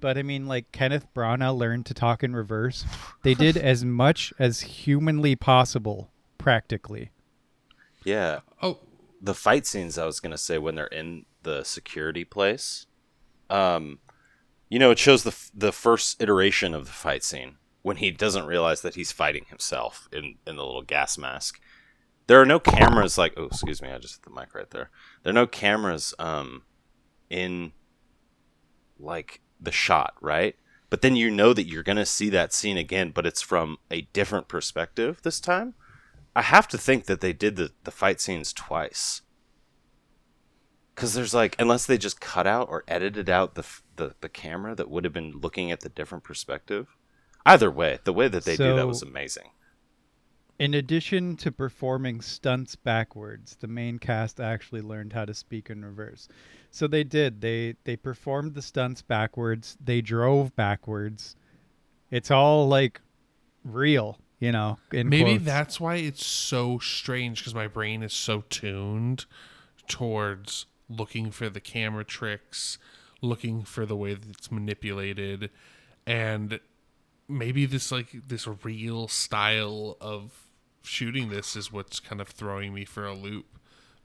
[0.00, 2.84] But I mean, like Kenneth Branagh learned to talk in reverse.
[3.22, 7.10] They did as much as humanly possible, practically.
[8.04, 8.78] Yeah, Oh,
[9.20, 12.86] the fight scenes I was gonna say when they're in the security place,
[13.50, 13.98] um,
[14.68, 18.10] you know, it shows the f- the first iteration of the fight scene when he
[18.10, 21.60] doesn't realize that he's fighting himself in in the little gas mask.
[22.26, 24.90] There are no cameras like oh excuse me I just hit the mic right there.
[25.22, 26.62] There are no cameras um
[27.30, 27.72] in
[28.98, 30.56] like the shot right,
[30.90, 34.02] but then you know that you're gonna see that scene again, but it's from a
[34.12, 35.74] different perspective this time.
[36.36, 39.22] I have to think that they did the, the fight scenes twice.
[40.98, 44.74] Because there's like, unless they just cut out or edited out the, the, the camera
[44.74, 46.96] that would have been looking at the different perspective.
[47.46, 49.50] Either way, the way that they do that was amazing.
[50.58, 55.84] In addition to performing stunts backwards, the main cast actually learned how to speak in
[55.84, 56.26] reverse.
[56.72, 57.42] So they did.
[57.42, 59.78] They they performed the stunts backwards.
[59.80, 61.36] They drove backwards.
[62.10, 63.00] It's all like
[63.62, 64.78] real, you know.
[64.90, 65.44] In Maybe quotes.
[65.44, 69.26] that's why it's so strange because my brain is so tuned
[69.86, 72.78] towards looking for the camera tricks,
[73.20, 75.50] looking for the way that it's manipulated,
[76.06, 76.60] and
[77.28, 80.46] maybe this like this real style of
[80.82, 83.44] shooting this is what's kind of throwing me for a loop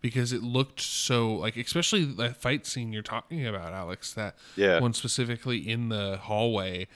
[0.02, 4.82] because it looked so like especially that fight scene you're talking about Alex that Yeah.
[4.82, 6.90] one specifically in the hallway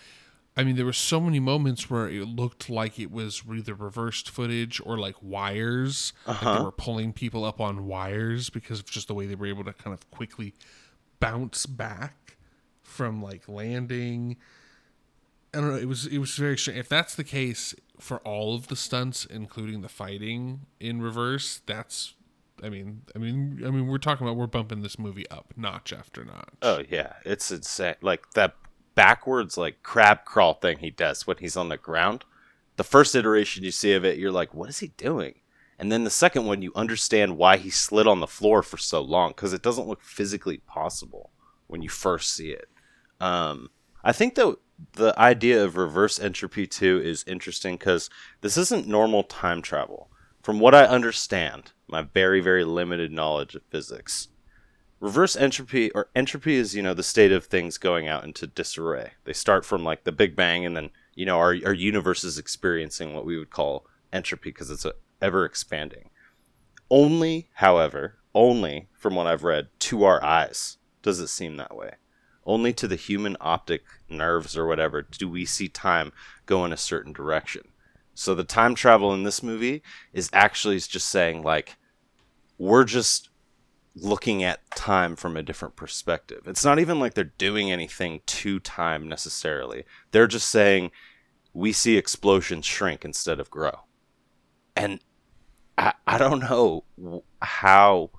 [0.58, 4.30] I mean, there were so many moments where it looked like it was either reversed
[4.30, 6.14] footage or like wires.
[6.26, 9.36] Uh Like they were pulling people up on wires because of just the way they
[9.36, 10.53] were able to kind of quickly
[11.20, 12.38] bounce back
[12.82, 14.38] from like landing.
[15.53, 15.78] I don't know.
[15.78, 16.80] It was it was very strange.
[16.80, 22.16] If that's the case for all of the stunts, including the fighting in reverse, that's.
[22.64, 25.93] I mean, I mean, I mean, we're talking about we're bumping this movie up notch
[25.93, 26.55] after notch.
[26.64, 27.14] Oh, yeah.
[27.24, 27.93] It's insane.
[28.01, 28.55] Like that
[28.98, 32.26] backwards, like crab crawl thing he does when he's on the ground.
[32.78, 35.36] The first iteration you see of it, you're like, what is he doing?
[35.78, 39.00] And then the second one, you understand why he slid on the floor for so
[39.00, 41.30] long because it doesn't look physically possible
[41.68, 42.68] when you first see it.
[43.22, 43.70] Um,
[44.04, 44.58] I think that
[44.93, 48.10] the idea of reverse entropy 2 is interesting because
[48.41, 50.10] this isn't normal time travel.
[50.41, 54.30] From what I understand, my very, very limited knowledge of physics,
[55.00, 59.12] reverse entropy or entropy is, you know, the state of things going out into disarray.
[59.26, 62.38] They start from like the Big Bang and then, you know, our, our universe is
[62.38, 66.10] experiencing what we would call entropy because it's a, ever expanding.
[66.89, 71.95] Only, however, only from what I've read, to our eyes does it seem that way.
[72.45, 76.14] Only to the human optic nerves or whatever do we see time
[76.45, 77.64] go in a certain direction.
[78.14, 79.84] So the time travel in this movie
[80.14, 81.76] is actually just saying like
[82.58, 83.26] we're just
[84.02, 86.43] looking at time from a different perspective.
[86.45, 89.86] It's not even like they're doing anything to time necessarily.
[90.12, 90.91] They're just saying
[91.54, 93.82] we see explosions shrink instead of grow.
[94.76, 95.00] And
[95.78, 96.84] I, I don't know
[97.41, 98.12] how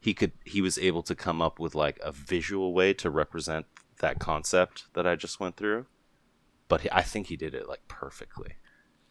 [0.00, 3.66] he could he was able to come up with like a visual way to represent
[4.00, 5.86] that concept that I just went through.
[6.68, 8.54] But he, I think he did it like perfectly.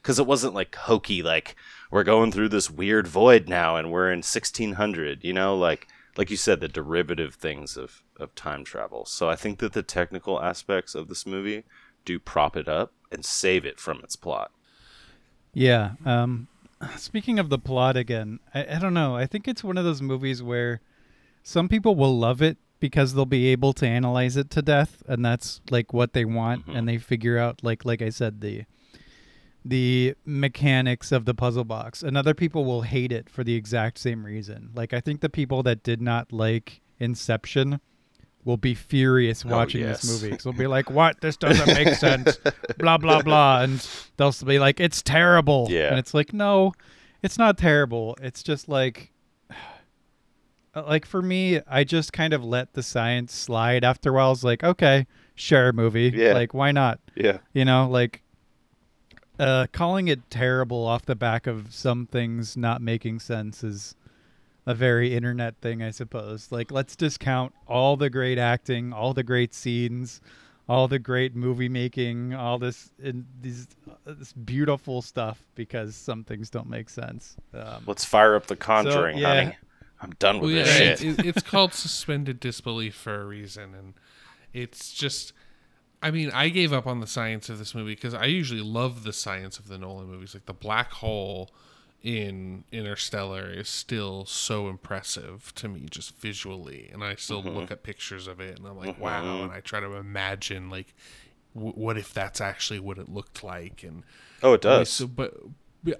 [0.02, 1.56] Cuz it wasn't like hokey like
[1.92, 6.30] we're going through this weird void now and we're in 1600, you know, like like
[6.30, 9.06] you said the derivative things of of time travel.
[9.06, 11.64] So I think that the technical aspects of this movie
[12.06, 14.52] do prop it up and save it from its plot.
[15.54, 15.92] Yeah.
[16.06, 16.48] Um,
[16.98, 19.16] speaking of the plot again, I, I don't know.
[19.16, 20.82] I think it's one of those movies where
[21.44, 25.24] some people will love it because they'll be able to analyze it to death, and
[25.26, 26.78] that's like what they want, Mhm.
[26.78, 28.66] and they figure out like like I said the
[29.68, 32.04] the mechanics of the puzzle box.
[32.04, 34.70] And other people will hate it for the exact same reason.
[34.76, 37.80] Like I think the people that did not like Inception
[38.44, 40.04] will be furious Oh, watching yes.
[40.04, 40.38] this movie.
[40.44, 41.20] they'll be like, "What?
[41.20, 42.38] This doesn't make sense."
[42.78, 43.86] blah blah blah, and
[44.18, 45.90] they'll be like, "It's terrible." Yeah.
[45.90, 46.74] and it's like, no,
[47.24, 48.16] it's not terrible.
[48.22, 49.12] It's just like
[50.76, 54.28] uh, like for me, I just kind of let the science slide after a while.
[54.28, 56.12] I was like, okay, sure, movie.
[56.14, 56.34] Yeah.
[56.34, 57.00] Like, why not?
[57.16, 57.40] Yeah.
[57.54, 58.22] You know, like
[59.40, 63.96] uh, calling it terrible off the back of some things not making sense is
[64.66, 66.52] a very internet thing, I suppose.
[66.52, 70.22] Like, let's discount all the great acting, all the great scenes,
[70.68, 76.24] all the great movie making, all this in these uh, this beautiful stuff because some
[76.24, 77.36] things don't make sense.
[77.54, 79.44] Um, Let's fire up the Conjuring, yeah.
[79.44, 79.58] honey.
[80.02, 81.20] I'm done with Well, this it- shit.
[81.20, 83.94] it- it's called suspended disbelief for a reason, and
[84.54, 85.34] it's just.
[86.06, 89.04] I mean, I gave up on the science of this movie because I usually love
[89.04, 90.34] the science of the Nolan movies.
[90.36, 91.50] Like the black hole
[92.04, 97.56] in Interstellar is still so impressive to me, just visually, and I still Mm-hmm.
[97.58, 100.94] look at pictures of it and I'm like, wow, and I try to imagine like,
[101.56, 104.04] w- what if that's actually what it looked like, and
[104.44, 104.90] oh, it does.
[104.90, 105.34] So, but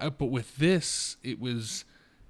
[0.00, 1.84] uh, but with this, it was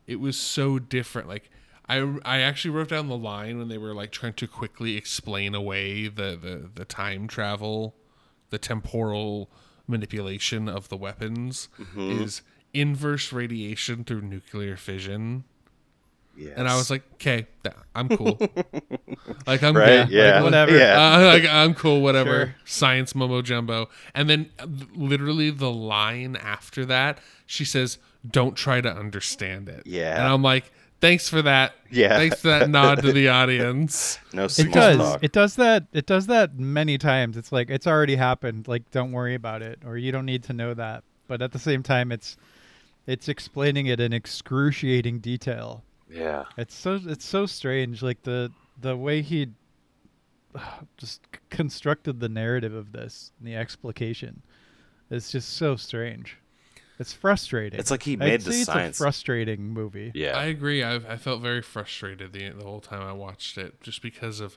[0.06, 1.28] it was so different.
[1.28, 1.50] Like
[1.88, 5.54] I I actually wrote down the line when they were like trying to quickly explain
[5.54, 7.94] away the the the time travel,
[8.50, 9.50] the temporal
[9.86, 12.22] manipulation of the weapons Mm-hmm.
[12.22, 12.42] is
[12.74, 15.44] inverse radiation through nuclear fission.
[16.36, 16.52] yes.
[16.56, 17.46] And I was like, okay,
[17.94, 18.36] I'm cool.
[19.46, 20.06] like I'm right?
[20.06, 20.10] good.
[20.10, 20.34] Yeah.
[20.36, 20.76] Like, whatever.
[20.76, 21.00] Yeah.
[21.16, 22.46] uh, like, I'm cool, whatever.
[22.46, 22.54] Sure.
[22.64, 23.88] Science mumbo jumbo.
[24.14, 29.84] And then uh, literally the line after that, she says, "Don't try to understand it."
[29.86, 30.18] Yeah.
[30.18, 30.70] And I'm like,
[31.00, 31.74] thanks for that.
[31.90, 32.16] Yeah.
[32.16, 34.18] Thanks for that nod to the audience.
[34.32, 34.98] no small it does.
[34.98, 35.24] talk.
[35.24, 35.84] It does that.
[35.92, 37.36] It does that many times.
[37.36, 38.68] It's like it's already happened.
[38.68, 41.04] Like don't worry about it, or you don't need to know that.
[41.28, 42.36] But at the same time, it's
[43.06, 45.82] it's explaining it in excruciating detail.
[46.10, 46.44] yeah.
[46.56, 48.02] It's so it's so strange.
[48.02, 49.48] Like the the way he
[50.96, 51.20] just
[51.50, 54.42] constructed the narrative of this, and the explication,
[55.10, 56.36] is just so strange.
[56.98, 57.78] It's frustrating.
[57.78, 60.12] It's like he I'd made the say science- It's a frustrating movie.
[60.14, 60.36] Yeah.
[60.36, 60.82] I agree.
[60.82, 64.56] I, I felt very frustrated the the whole time I watched it, just because of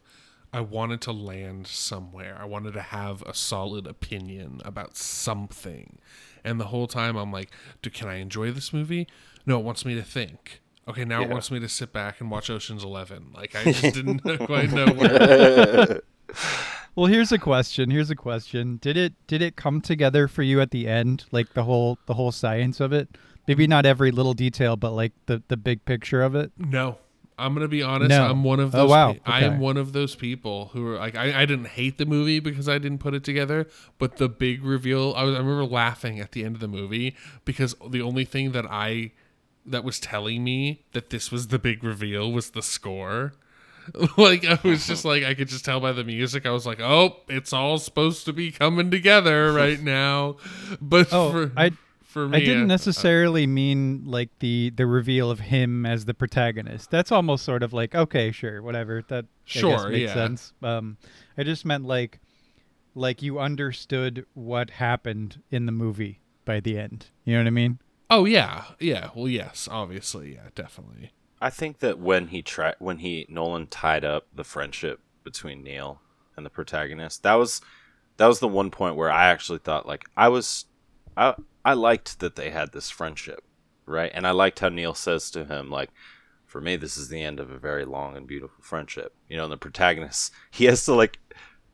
[0.51, 2.37] I wanted to land somewhere.
[2.41, 5.99] I wanted to have a solid opinion about something,
[6.43, 9.07] and the whole time I'm like, "Do can I enjoy this movie?
[9.45, 12.31] No, it wants me to think." Okay, now it wants me to sit back and
[12.31, 13.27] watch Ocean's Eleven.
[13.31, 16.01] Like I just didn't quite know where.
[16.99, 17.89] Well, here's a question.
[17.91, 18.77] Here's a question.
[18.81, 22.15] Did it did it come together for you at the end, like the whole the
[22.15, 23.07] whole science of it?
[23.47, 26.51] Maybe not every little detail, but like the the big picture of it.
[26.57, 26.97] No,
[27.37, 28.09] I'm gonna be honest.
[28.09, 28.25] No.
[28.29, 28.89] I'm one of Oh, those.
[28.89, 29.13] wow.
[29.13, 32.05] pe- I am one of those people who are like, I, I didn't hate the
[32.05, 35.13] movie because I didn't put it together, but the big reveal.
[35.15, 35.35] I was.
[35.35, 39.13] I remember laughing at the end of the movie because the only thing that I
[39.65, 43.31] that was telling me that this was the big reveal was the score.
[44.17, 46.45] like I was just like I could just tell by the music.
[46.45, 50.37] I was like, oh, it's all supposed to be coming together right now.
[50.81, 51.71] But Oh, for I
[52.03, 56.13] for me, I didn't uh, necessarily mean like the the reveal of him as the
[56.13, 56.89] protagonist.
[56.91, 59.03] That's almost sort of like okay, sure, whatever.
[59.07, 60.13] That Sure, makes yeah.
[60.13, 60.53] sense.
[60.61, 60.97] Um,
[61.37, 62.19] I just meant like
[62.95, 67.07] like you understood what happened in the movie by the end.
[67.23, 67.79] You know what I mean?
[68.09, 69.09] Oh yeah, yeah.
[69.15, 71.11] Well, yes, obviously, yeah, definitely.
[71.41, 76.01] I think that when he tried, when he Nolan tied up the friendship between Neil
[76.35, 77.61] and the protagonist, that was
[78.17, 80.65] that was the one point where I actually thought like I was,
[81.15, 83.43] I I liked that they had this friendship,
[83.85, 84.11] right?
[84.13, 85.91] And I liked how Neil says to him like,
[86.45, 89.13] for me, this is the end of a very long and beautiful friendship.
[89.29, 91.19] You know, and the protagonist he has to like.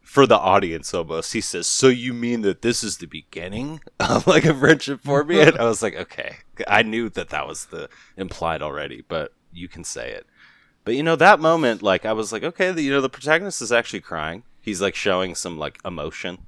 [0.02, 4.28] For the audience, almost, he says, "So you mean that this is the beginning of
[4.28, 6.36] like a friendship for me?" And I was like, "Okay,
[6.68, 10.26] I knew that that was the implied already, but you can say it.
[10.84, 13.62] But you know that moment, like I was like, okay, the, you know the protagonist
[13.62, 14.44] is actually crying.
[14.62, 16.40] He's like showing some like emotion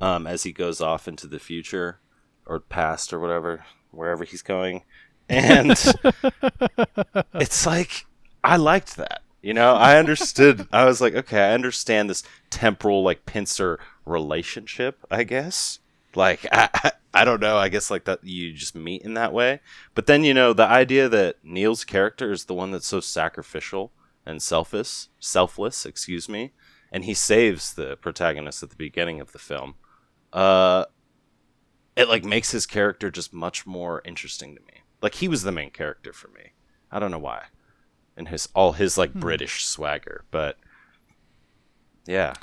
[0.00, 1.98] um, as he goes off into the future
[2.46, 4.82] or past or whatever, wherever he's going,
[5.28, 5.70] and
[7.34, 8.06] it's like
[8.44, 9.22] I liked that.
[9.40, 10.66] You know, I understood.
[10.72, 14.98] I was like, okay, I understand this temporal like pincer relationship.
[15.10, 15.78] I guess
[16.18, 17.56] like I, I I don't know.
[17.56, 19.60] I guess like that you just meet in that way.
[19.94, 23.92] But then you know the idea that Neil's character is the one that's so sacrificial
[24.26, 26.52] and selfish, selfless, excuse me,
[26.92, 29.76] and he saves the protagonist at the beginning of the film.
[30.32, 30.84] Uh,
[31.96, 34.82] it like makes his character just much more interesting to me.
[35.00, 36.52] Like he was the main character for me.
[36.92, 37.44] I don't know why,
[38.16, 40.56] and his all his like British swagger, but
[42.06, 42.34] yeah,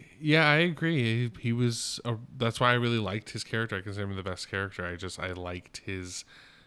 [0.00, 1.28] Y- Yeah, I agree.
[1.28, 2.00] He, he was.
[2.04, 3.76] A, that's why I really liked his character.
[3.76, 4.84] I consider him the best character.
[4.86, 6.24] I just I liked his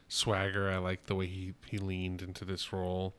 [0.07, 0.69] swagger.
[0.69, 3.15] I liked the way he he leaned into this role.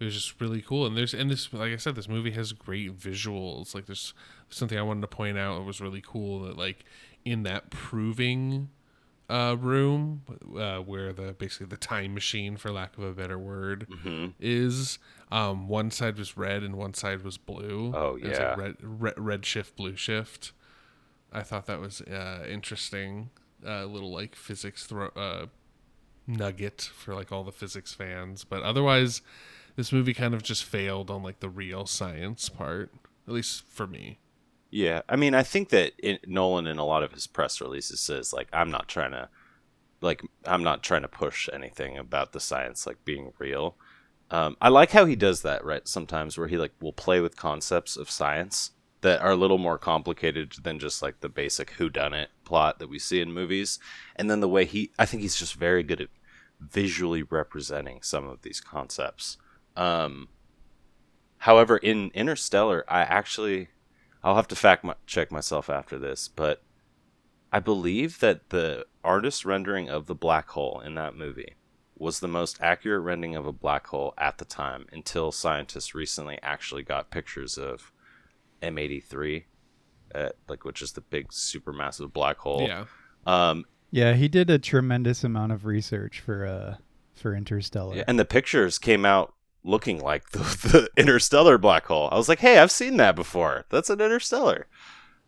[0.00, 0.86] It was just really cool.
[0.86, 3.74] And there's and this like I said, this movie has great visuals.
[3.74, 4.14] Like there's
[4.48, 5.60] something I wanted to point out.
[5.60, 6.84] It was really cool that like
[7.24, 8.68] in that proving
[9.28, 10.22] uh, room
[10.58, 14.32] uh, where the basically the time machine, for lack of a better word, Mhm.
[14.40, 14.98] is.
[15.30, 17.92] Um, one side was red and one side was blue.
[17.94, 18.50] Oh, It was yeah.
[18.50, 20.52] like red, red, red shift, blue shift.
[21.32, 23.30] I thought that was uh, interesting.
[23.64, 25.46] A little like physics throw uh,
[26.26, 29.20] nugget for like all the physics fans, but otherwise,
[29.76, 32.92] this movie kind of just failed on like the real science part,
[33.26, 34.18] at least for me.
[34.70, 38.00] Yeah, I mean, I think that in, Nolan in a lot of his press releases
[38.00, 39.28] says like, I'm not trying to,
[40.02, 43.76] like, I'm not trying to push anything about the science like being real.
[44.30, 45.86] Um, I like how he does that, right?
[45.88, 49.78] Sometimes where he like will play with concepts of science that are a little more
[49.78, 53.78] complicated than just like the basic who done it plot that we see in movies,
[54.16, 56.08] and then the way he, I think he's just very good at
[56.60, 59.38] visually representing some of these concepts.
[59.76, 60.28] Um,
[61.38, 63.68] however, in Interstellar, I actually
[64.22, 66.62] I'll have to fact my- check myself after this, but
[67.52, 71.54] I believe that the artist rendering of the black hole in that movie
[71.98, 76.38] was the most accurate rendering of a black hole at the time until scientists recently
[76.42, 77.92] actually got pictures of
[78.62, 79.44] M83
[80.14, 82.62] uh, like which is the big supermassive black hole.
[82.66, 82.84] Yeah.
[83.26, 86.76] Um Yeah, he did a tremendous amount of research for uh
[87.14, 87.96] for Interstellar.
[87.96, 89.34] yeah, and the pictures came out
[89.64, 90.38] looking like the,
[90.72, 92.08] the interstellar black hole.
[92.12, 93.64] I was like, "Hey, I've seen that before.
[93.70, 94.66] That's an interstellar."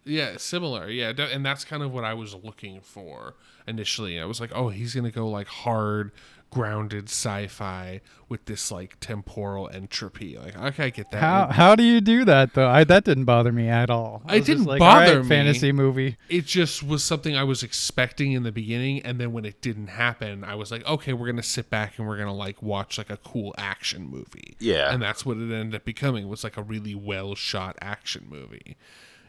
[0.04, 0.88] Yeah, similar.
[0.88, 3.34] Yeah, and that's kind of what I was looking for
[3.66, 4.18] initially.
[4.18, 6.12] I was like, oh, he's gonna go like hard,
[6.50, 10.36] grounded sci-fi with this like temporal entropy.
[10.36, 11.20] Like, okay, I get that.
[11.20, 12.68] How And how do you do that though?
[12.68, 14.22] I that didn't bother me at all.
[14.28, 15.28] It was didn't like, all bother right, me.
[15.28, 16.16] Fantasy movie.
[16.28, 19.88] It just was something I was expecting in the beginning, and then when it didn't
[19.88, 23.10] happen, I was like, okay, we're gonna sit back and we're gonna like watch like
[23.10, 24.56] a cool action movie.
[24.58, 24.92] Yeah.
[24.92, 26.28] and that's what it ended up becoming.
[26.28, 28.76] Was like a really well shot action movie.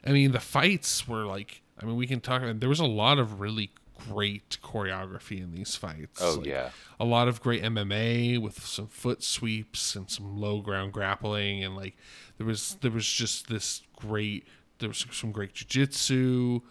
[0.05, 1.61] I mean, the fights were like.
[1.81, 2.43] I mean, we can talk.
[2.45, 3.71] There was a lot of really
[4.09, 6.21] great choreography in these fights.
[6.21, 6.69] Oh Like, yeah.
[6.99, 11.75] a lot of great MMA with some foot sweeps and some low ground grappling and
[11.75, 11.95] like
[12.37, 14.47] there was there was just this great
[14.79, 16.61] there was some great jiu-jitsu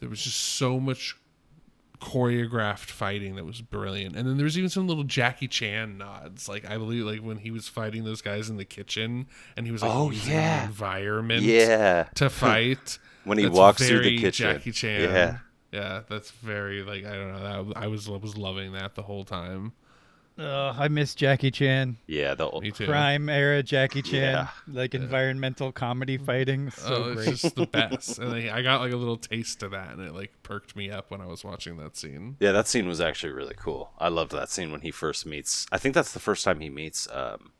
[0.00, 1.16] there was just so much
[2.00, 6.46] choreographed fighting that was brilliant and then there was even some little Jackie Chan nods
[6.46, 9.26] like I believe like when he was fighting those guys in the kitchen
[9.56, 10.66] and he was like Oh, yeah.
[10.66, 12.04] environment Yeah.
[12.16, 14.52] to fight When he That's walks through the kitchen.
[14.52, 15.38] Jackie Chan Yeah.
[15.76, 19.24] Yeah that's very like I don't know that I was was loving that the whole
[19.24, 19.72] time
[20.38, 21.96] Ugh, I miss Jackie Chan.
[22.06, 24.48] Yeah, the me too Prime era Jackie Chan, Yeah.
[24.70, 26.70] like environmental comedy fighting.
[26.72, 27.36] So oh, it's great.
[27.38, 28.18] just the best.
[28.18, 30.90] and I I got like a little taste of that, and it like perked me
[30.90, 32.36] up when I was watching that scene.
[32.38, 33.92] Yeah, that scene was actually really cool.
[33.98, 35.66] I loved that scene when he first meets.
[35.72, 37.52] I think that's the first time he meets um,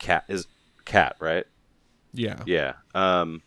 [0.00, 0.24] Kat.
[0.26, 0.48] Is
[0.84, 1.44] Kat right?
[2.12, 2.72] Yeah, Yeah.
[2.96, 3.42] Um,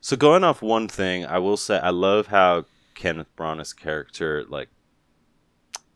[0.00, 2.66] so going off one thing, I will say I love how
[3.02, 4.68] Kenneth Branagh's character like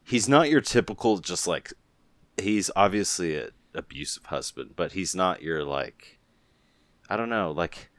[0.02, 1.72] he's not your typical just like
[2.36, 6.18] he's obviously an abusive husband, but he's not your like
[7.08, 7.90] I don't know like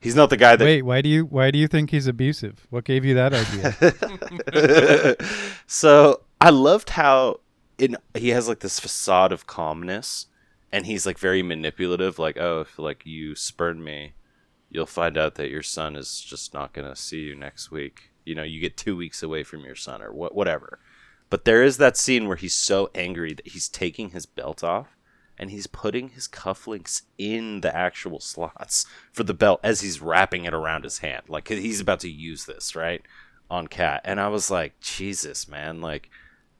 [0.00, 2.66] he's not the guy that Wait, why do you why do you think he's abusive?
[2.68, 5.16] What gave you that idea?
[5.68, 7.38] so I loved how
[7.78, 10.26] in he has like this facade of calmness,
[10.72, 12.18] and he's like very manipulative.
[12.18, 14.14] Like, oh, if like you spurn me,
[14.68, 18.07] you'll find out that your son is just not gonna see you next week.
[18.28, 20.78] You know, you get two weeks away from your son or what, whatever.
[21.30, 24.96] But there is that scene where he's so angry that he's taking his belt off
[25.38, 30.44] and he's putting his cufflinks in the actual slots for the belt as he's wrapping
[30.44, 31.24] it around his hand.
[31.28, 33.02] Like he's about to use this, right?
[33.50, 34.00] On Kat.
[34.04, 36.10] And I was like, Jesus, man, like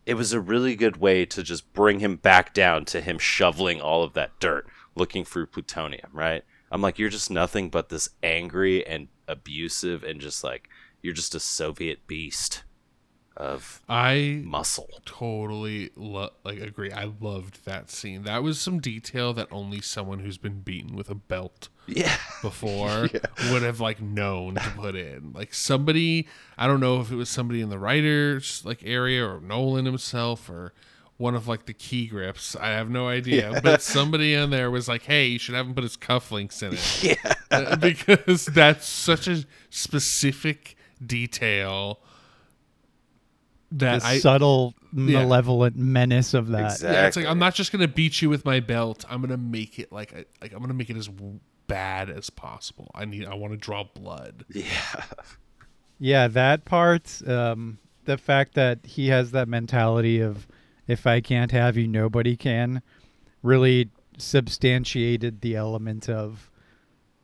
[0.07, 3.81] it was a really good way to just bring him back down to him shoveling
[3.81, 6.45] all of that dirt looking for plutonium, right?
[6.71, 10.69] I'm like, you're just nothing but this angry and abusive and just like
[11.03, 12.64] you're just a Soviet beast
[13.36, 14.88] of I muscle.
[15.07, 16.90] totally lo- like agree.
[16.90, 18.24] I loved that scene.
[18.24, 22.16] That was some detail that only someone who's been beaten with a belt Yeah.
[22.42, 23.09] before
[23.53, 25.32] would have like known to put in.
[25.34, 26.26] Like somebody,
[26.57, 30.51] I don't know if it was somebody in the writers like area or Nolan himself
[30.51, 30.72] or
[31.16, 32.57] one of like the key grips.
[32.57, 35.74] I have no idea, but somebody in there was like, "Hey, you should have him
[35.74, 37.34] put his cufflinks in it." Yeah.
[37.51, 42.01] Uh, because that's such a specific detail
[43.72, 45.22] that the I subtle, Yeah.
[45.22, 46.72] malevolent menace of that.
[46.72, 46.88] Exactly.
[46.96, 49.05] yeah, it's like I'm not just gonna beat you with my belt.
[49.11, 51.11] I'm gonna make it like a, like I'm gonna make it as
[51.66, 52.90] bad as possible.
[52.94, 54.44] I need I want to draw blood.
[54.55, 54.64] Yeah.
[56.01, 60.46] Yeah, that part, um, the fact that he has that mentality of
[60.86, 62.82] if I can't have you, nobody can,
[63.42, 66.47] really substantiated the element of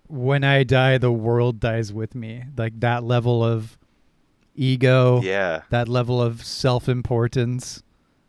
[0.08, 2.44] when I die, the world dies with me.
[2.56, 3.78] Like that level of
[4.54, 5.62] ego, Yeah.
[5.70, 7.82] that level of self-importance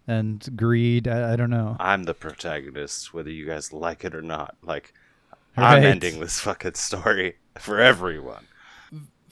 [0.07, 1.07] and greed.
[1.07, 1.75] I, I don't know.
[1.79, 4.55] I'm the protagonist, whether you guys like it or not.
[4.61, 4.93] Like,
[5.57, 5.77] Right.
[5.77, 8.45] I'm ending this fucking story for everyone.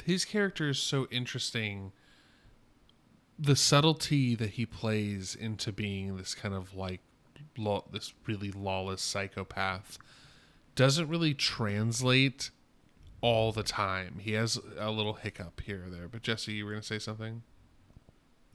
[0.06, 1.91] his character is so interesting.
[3.38, 7.02] The subtlety that he plays into being this kind of like
[7.58, 9.98] law, this really lawless psychopath
[10.76, 12.51] doesn't really translate
[13.21, 14.19] all the time.
[14.19, 16.07] He has a little hiccup here or there.
[16.07, 17.43] But Jesse, you were gonna say something?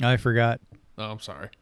[0.02, 0.60] I forgot.
[0.96, 1.50] Oh, I'm sorry.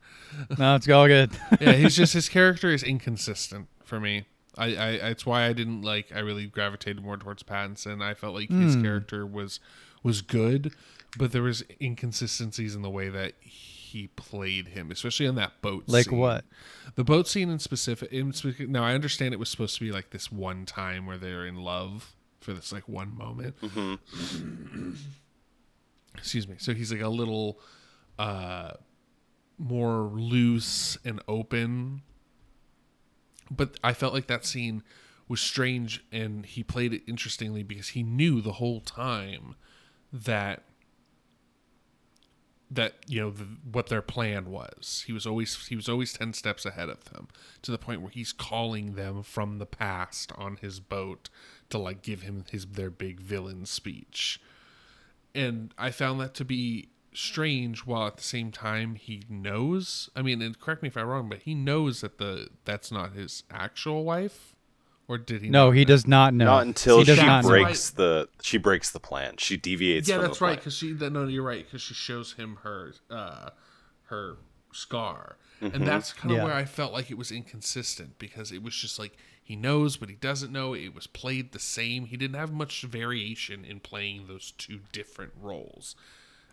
[0.58, 1.30] No, it's all good.
[1.60, 4.26] yeah, he's just his character is inconsistent for me.
[4.58, 6.08] I, I it's why I didn't like.
[6.14, 8.02] I really gravitated more towards Pattinson.
[8.02, 8.82] I felt like his hmm.
[8.82, 9.60] character was
[10.02, 10.72] was good,
[11.16, 13.75] but there was inconsistencies in the way that he
[14.16, 15.86] played him, especially on that boat.
[15.86, 15.92] Scene.
[15.92, 16.18] Like scene.
[16.18, 16.44] what?
[16.94, 18.12] The boat scene in specific.
[18.12, 21.18] In specific now, I understand it was supposed to be like this one time where
[21.18, 23.56] they're in love for this like one moment.
[26.16, 26.56] Excuse me.
[26.58, 27.60] So he's like a little
[28.18, 28.72] uh
[29.58, 32.02] more loose and open.
[33.50, 34.82] But I felt like that scene
[35.28, 39.54] was strange and he played it interestingly because he knew the whole time
[40.12, 40.62] that
[42.70, 45.04] that you know the, what their plan was.
[45.06, 47.28] He was always he was always 10 steps ahead of them
[47.62, 51.28] to the point where he's calling them from the past on his boat
[51.70, 54.40] to like give him his their big villain speech.
[55.34, 60.20] And I found that to be strange while at the same time he knows I
[60.20, 63.42] mean and correct me if I'm wrong but he knows that the that's not his
[63.50, 64.55] actual wife
[65.08, 65.88] or did he No, know he that?
[65.88, 66.44] does not know.
[66.46, 67.50] Not until he she does not know.
[67.50, 69.36] breaks the she breaks the plan.
[69.38, 70.08] She deviates.
[70.08, 72.58] yeah from that's the right because she that, no you're right because she shows him
[72.62, 73.50] her uh
[74.04, 74.36] her
[74.72, 76.44] scar and that's kind of Yeah.
[76.44, 80.10] where i felt like it was inconsistent because it was just like he knows but
[80.10, 84.26] he doesn't know it was played the same he didn't have much variation in playing
[84.26, 85.96] those two different roles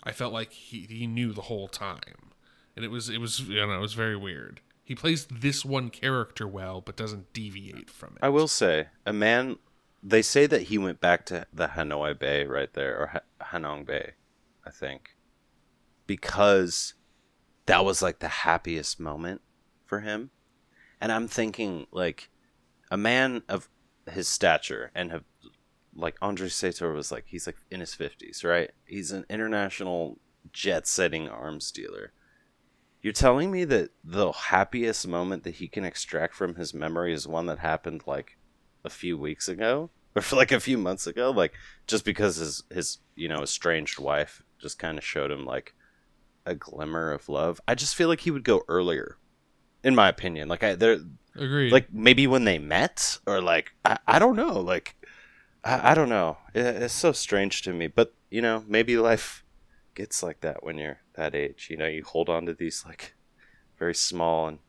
[0.03, 2.31] i felt like he, he knew the whole time
[2.77, 5.89] and it was it was you know it was very weird he plays this one
[5.89, 9.57] character well but doesn't deviate from it I will say, a man.
[10.05, 13.85] They say that he went back to the Hanoi Bay right there, or ha- Hanong
[13.85, 14.15] Bay,
[14.67, 15.15] I think,
[16.05, 16.93] because
[17.67, 19.41] that was like the happiest moment
[19.85, 20.31] for him.
[20.99, 22.29] And I'm thinking, like,
[22.91, 23.69] a man of
[24.09, 25.23] his stature and have,
[25.95, 28.71] like, Andrei Sator was like, he's like in his 50s, right?
[28.85, 30.19] He's an international
[30.51, 32.11] jet setting arms dealer.
[33.03, 37.27] You're telling me that the happiest moment that he can extract from his memory is
[37.27, 38.37] one that happened like
[38.85, 39.91] a few weeks ago?
[40.15, 41.31] Or for like a few months ago?
[41.31, 41.53] Like
[41.87, 45.73] just because his his you know estranged wife just kind of showed him like
[46.45, 47.59] a glimmer of love.
[47.67, 49.17] I just feel like he would go earlier
[49.83, 50.49] in my opinion.
[50.49, 50.99] Like I there
[51.35, 51.71] agreed.
[51.71, 53.17] like maybe when they met?
[53.25, 54.59] Or like I, I don't know.
[54.59, 54.95] Like
[55.63, 56.37] I, I don't know.
[56.53, 57.87] It, it's so strange to me.
[57.87, 59.43] But you know maybe life
[59.95, 63.15] gets like that when you're that age you know you hold on to these like
[63.77, 64.59] very small and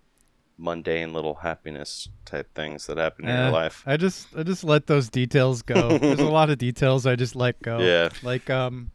[0.57, 4.63] mundane little happiness type things that happen in Eh, your life I just I just
[4.63, 5.99] let those details go.
[5.99, 7.81] There's a lot of details I just let go.
[7.81, 8.11] Yeah.
[8.23, 8.91] Like um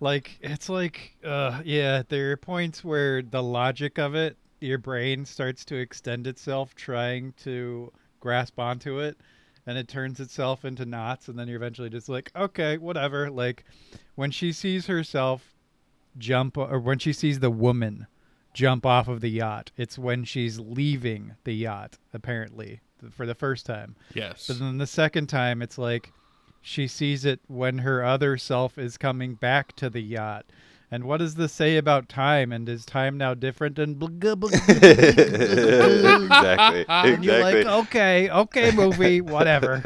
[0.00, 5.24] like it's like uh yeah, there are points where the logic of it, your brain
[5.24, 9.18] starts to extend itself trying to grasp onto it
[9.66, 13.30] and it turns itself into knots and then you're eventually just like, okay, whatever.
[13.30, 13.64] Like
[14.14, 15.53] when she sees herself
[16.18, 18.06] jump or when she sees the woman
[18.52, 23.66] jump off of the yacht, it's when she's leaving the yacht apparently for the first
[23.66, 23.96] time.
[24.14, 26.12] yes But then the second time, it's like
[26.62, 30.46] she sees it when her other self is coming back to the yacht.
[30.90, 32.52] And what does this say about time?
[32.52, 33.78] And is time now different?
[33.78, 34.84] And blah, blah, blah, exactly
[36.88, 39.82] and you're exactly like, okay, okay, movie, whatever.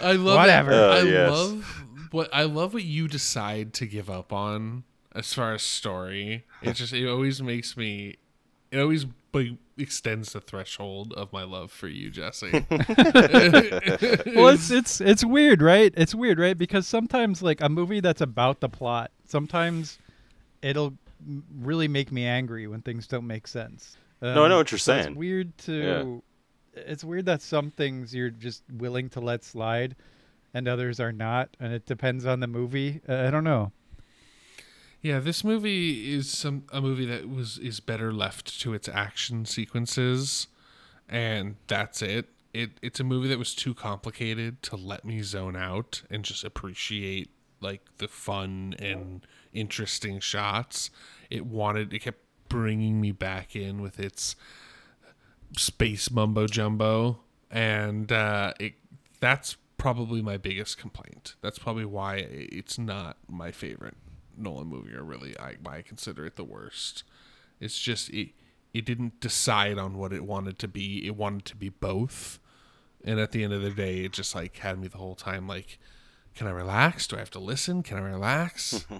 [0.00, 0.70] I love Whatever.
[0.70, 0.90] That.
[0.90, 1.30] Oh, I yes.
[1.30, 4.84] love what I love what you decide to give up on
[5.18, 6.44] as far as story.
[6.62, 8.16] It just it always makes me.
[8.70, 12.50] It always like, extends the threshold of my love for you, Jesse.
[12.70, 15.92] well, it's it's it's weird, right?
[15.96, 16.58] It's weird, right?
[16.58, 19.98] Because sometimes, like a movie that's about the plot, sometimes
[20.62, 20.94] it'll
[21.60, 23.96] really make me angry when things don't make sense.
[24.20, 25.08] Um, No, I know what you're so saying.
[25.10, 26.22] It's weird to.
[26.74, 29.96] It's weird that some things you're just willing to let slide,
[30.54, 33.00] and others are not, and it depends on the movie.
[33.08, 33.72] Uh, I don't know.
[35.00, 39.44] Yeah, this movie is some a movie that was is better left to its action
[39.44, 40.48] sequences,
[41.08, 42.26] and that's it.
[42.52, 46.42] It it's a movie that was too complicated to let me zone out and just
[46.42, 47.30] appreciate
[47.60, 50.90] like the fun and interesting shots.
[51.30, 54.34] It wanted it kept bringing me back in with its
[55.56, 57.20] space mumbo jumbo,
[57.52, 58.74] and uh, it
[59.20, 61.36] that's probably my biggest complaint.
[61.40, 63.94] That's probably why it's not my favorite
[64.38, 67.04] Nolan movie are really I I consider it the worst.
[67.60, 68.30] It's just it
[68.72, 71.06] it didn't decide on what it wanted to be.
[71.06, 72.38] It wanted to be both.
[73.04, 75.46] And at the end of the day, it just like had me the whole time
[75.46, 75.78] like
[76.34, 77.06] can I relax?
[77.08, 77.82] Do I have to listen?
[77.82, 78.86] Can I relax?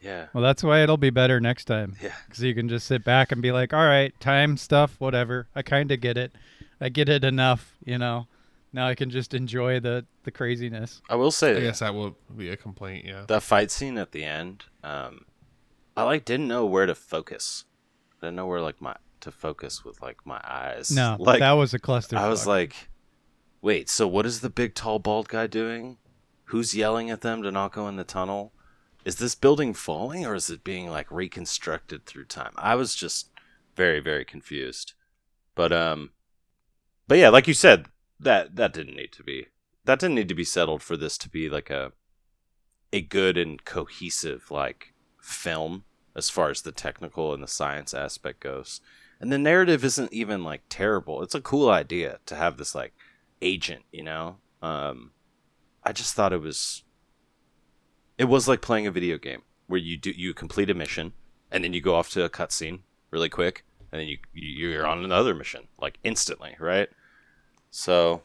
[0.00, 0.26] Yeah.
[0.32, 1.96] Well, that's why it'll be better next time.
[2.02, 2.14] Yeah.
[2.26, 5.48] Because you can just sit back and be like, all right, time stuff, whatever.
[5.54, 6.32] I kind of get it.
[6.80, 8.28] I get it enough, you know.
[8.72, 11.00] Now I can just enjoy the the craziness.
[11.08, 13.24] I will say, I guess that will be a complaint, yeah.
[13.26, 15.24] the fight scene at the end, um,
[15.96, 17.64] I like didn't know where to focus.
[18.20, 20.90] I didn't know where like my to focus with like my eyes.
[20.90, 22.16] No, like that was a cluster.
[22.16, 22.88] I was like,
[23.60, 25.98] wait, so what is the big tall bald guy doing?
[26.44, 28.52] Who's yelling at them to not go in the tunnel?
[29.04, 32.52] Is this building falling or is it being like reconstructed through time?
[32.56, 33.30] I was just
[33.74, 34.92] very very confused.
[35.54, 36.10] But um
[37.08, 37.86] but yeah, like you said,
[38.20, 39.46] that that didn't need to be.
[39.84, 41.92] That didn't need to be settled for this to be like a
[42.92, 45.84] a good and cohesive like film
[46.16, 48.80] as far as the technical and the science aspect goes.
[49.20, 51.22] And the narrative isn't even like terrible.
[51.22, 52.94] It's a cool idea to have this like
[53.42, 54.36] agent, you know?
[54.62, 55.12] Um
[55.84, 56.82] I just thought it was
[58.16, 61.12] it was like playing a video game where you do you complete a mission
[61.50, 64.86] and then you go off to a cutscene really quick and then you you- you're
[64.86, 66.88] on another mission like instantly, right?
[67.70, 68.22] So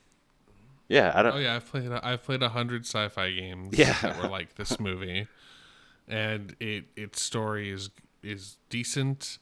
[0.88, 3.98] yeah, I don't Oh yeah, I've played I've played a hundred sci-fi games Yeah.
[4.02, 5.28] that were like this movie,
[6.08, 7.90] and it its story is
[8.22, 9.38] is decent,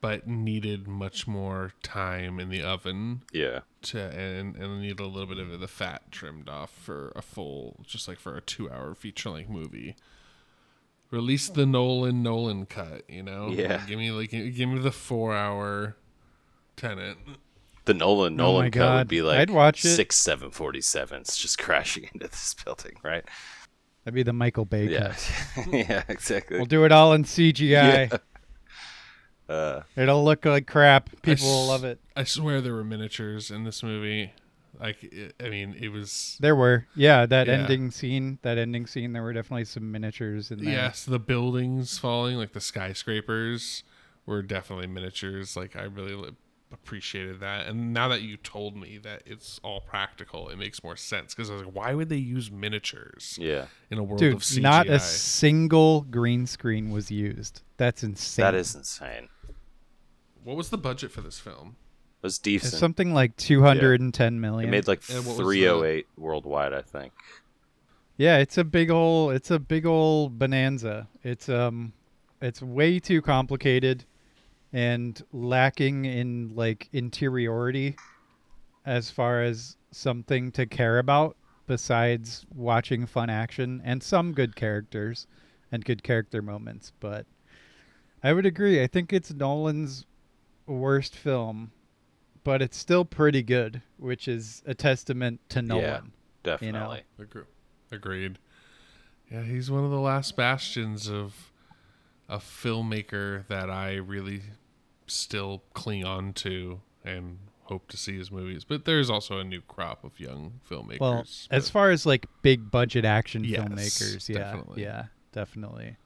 [0.00, 3.60] but needed much more time in the oven yeah.
[3.82, 7.80] to and and need a little bit of the fat trimmed off for a full
[7.84, 9.96] just like for a two hour feature length movie.
[11.10, 13.48] Release the Nolan Nolan cut, you know?
[13.48, 13.84] Yeah.
[13.86, 15.96] Give me like give me the four hour
[16.76, 17.18] Tenet.
[17.84, 19.88] The Nolan Oh Nolan my cut would be like I'd watch it.
[19.96, 23.24] six seven forty sevens just crashing into this building, right?
[24.04, 25.14] that'd be the Michael Bay Yeah,
[25.54, 25.66] cut.
[25.72, 26.56] yeah, exactly.
[26.58, 27.60] We'll do it all in CGI.
[28.10, 28.16] Yeah.
[29.48, 31.10] Uh, It'll look like crap.
[31.22, 32.00] People will love it.
[32.16, 34.32] I swear there were miniatures in this movie.
[34.80, 37.54] Like, it, I mean, it was There were, yeah, that Yeah.
[37.54, 38.38] ending scene.
[38.42, 39.12] That ending scene.
[39.12, 40.72] There were definitely some miniatures in there.
[40.72, 43.82] yes, the buildings falling, like the skyscrapers,
[44.24, 45.54] were definitely miniatures.
[45.56, 46.30] Like, I really li-
[46.72, 47.66] appreciated that.
[47.66, 51.34] And now that you told me that it's all practical, it makes more sense.
[51.34, 54.40] Because I was like, why would they use miniatures yeah, in a world Dude, of
[54.40, 54.62] CGI?
[54.62, 57.62] not a single green screen was used.
[57.76, 58.42] That's insane.
[58.44, 59.28] that is insane.
[60.44, 61.76] what was the budget for this film?
[62.22, 64.70] It was It's something like two hundred and ten it million.
[64.70, 67.12] made like And what was three oh eight worldwide, I think.
[68.16, 71.08] Yeah, it's a big ol' it's a big ol' bonanza.
[71.24, 71.94] It's um
[72.40, 74.04] it's way too complicated
[74.72, 77.96] and lacking in like interiority
[78.84, 85.26] as far as something to care about besides watching fun action and some good characters
[85.70, 87.26] and good character moments, but
[88.22, 88.82] I would agree.
[88.82, 90.04] I think it's Nolan's
[90.66, 91.72] worst film,
[92.44, 96.12] but it's still pretty good, which is a testament to Nolan.
[96.42, 97.02] Definitely.
[97.20, 97.46] Agre-
[97.90, 98.38] Agreed.
[99.30, 101.52] Yeah, he's one of the last bastions of
[102.28, 104.42] a filmmaker that I really
[105.12, 108.64] still cling on to and hope to see his movies.
[108.64, 111.00] But there's also a new crop of young filmmakers.
[111.00, 114.82] Well, as far as like big budget action Yes, filmmakers, yeah, definitely.
[114.82, 115.96] yeah, definitely.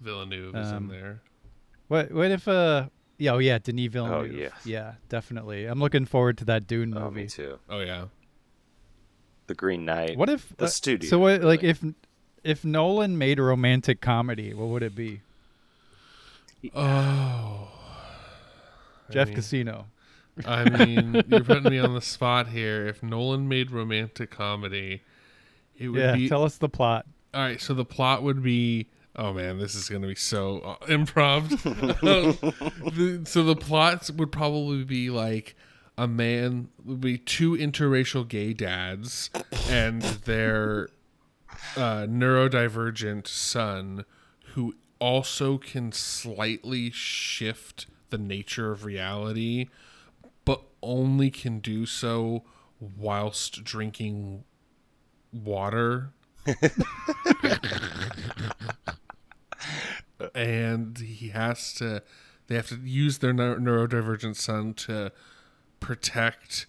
[0.00, 1.20] Villeneuve is in um, there.
[1.88, 2.88] What what if uh
[3.18, 4.32] yeah, oh yeah, Denis Villeneuve.
[4.32, 4.48] yeah.
[4.64, 5.66] yeah, definitely.
[5.66, 7.22] I'm looking forward to that Dune Oh, movie.
[7.22, 7.58] me too.
[7.68, 8.06] Oh yeah.
[9.46, 10.16] The Green Knight.
[10.16, 11.84] What if The uh, studio, So what like if
[12.44, 15.20] if Nolan made a romantic comedy, what would it be?
[16.74, 17.68] Oh.
[19.10, 19.86] I Jeff mean- Casino.
[20.46, 22.86] I mean, you're putting me on the spot here.
[22.86, 25.02] If Nolan made romantic comedy,
[25.76, 27.04] it would Yeah, be tell us the plot.
[27.34, 28.88] All right, so the plot would be.
[29.16, 31.48] Oh man, this is gonna be so uh, improv.
[32.94, 35.56] the, so the plots would probably be like
[35.98, 39.28] a man would be two interracial gay dads
[39.68, 40.88] and their
[41.76, 44.04] uh, neurodivergent son,
[44.54, 49.68] who also can slightly shift the nature of reality,
[50.44, 52.44] but only can do so
[52.80, 54.44] whilst drinking
[55.32, 56.12] water
[60.34, 62.02] and he has to
[62.46, 65.12] they have to use their neurodivergent son to
[65.78, 66.66] protect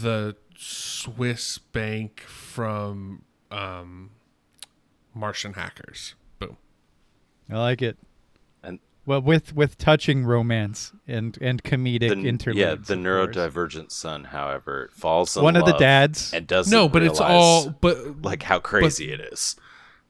[0.00, 4.10] the Swiss bank from um,
[5.12, 6.14] Martian hackers.
[6.38, 6.56] Boom.
[7.50, 7.98] I like it.
[9.04, 12.58] And- well, with with touching romance and and comedic The, interludes.
[12.58, 13.36] yeah, the of course.
[13.36, 16.32] neurodivergent son, however, falls in One of the dads.
[16.32, 19.56] and doesn't No, but it's all but like how crazy it is.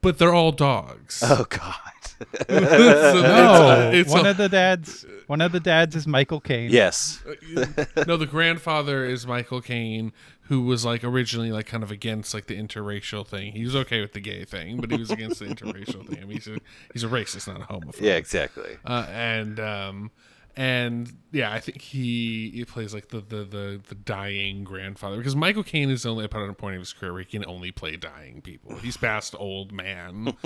[0.03, 1.23] but they're all dogs.
[1.25, 1.75] Oh God.
[2.49, 5.05] So No, it's- uh, it's one a- of the dads.
[5.27, 6.71] One of the dads is Michael Caine.
[6.71, 7.21] yes.
[7.57, 10.13] Uh, no, the grandfather is Michael Caine,
[10.53, 13.53] who was like originally like kind of against like the interracial thing.
[13.53, 16.19] He was okay with the gay thing, but he was against the interracial thing.
[16.23, 16.59] I mean, he's a
[16.93, 18.03] he's a racist, not a homophobe.
[18.03, 18.17] Yeah.
[18.17, 18.77] Exactly.
[18.85, 20.11] Uh, and um,
[20.55, 25.35] and yeah, I think he he plays like the the the, the dying grandfather because
[25.35, 27.97] Michael Caine is only at a point of his career where he can only play
[27.97, 28.77] dying people.
[28.77, 30.37] He's past old man.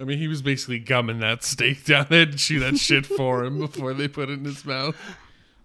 [0.00, 3.44] I mean, he was basically gumming that steak down there to chew that shit for
[3.44, 4.96] him before they put it in his mouth.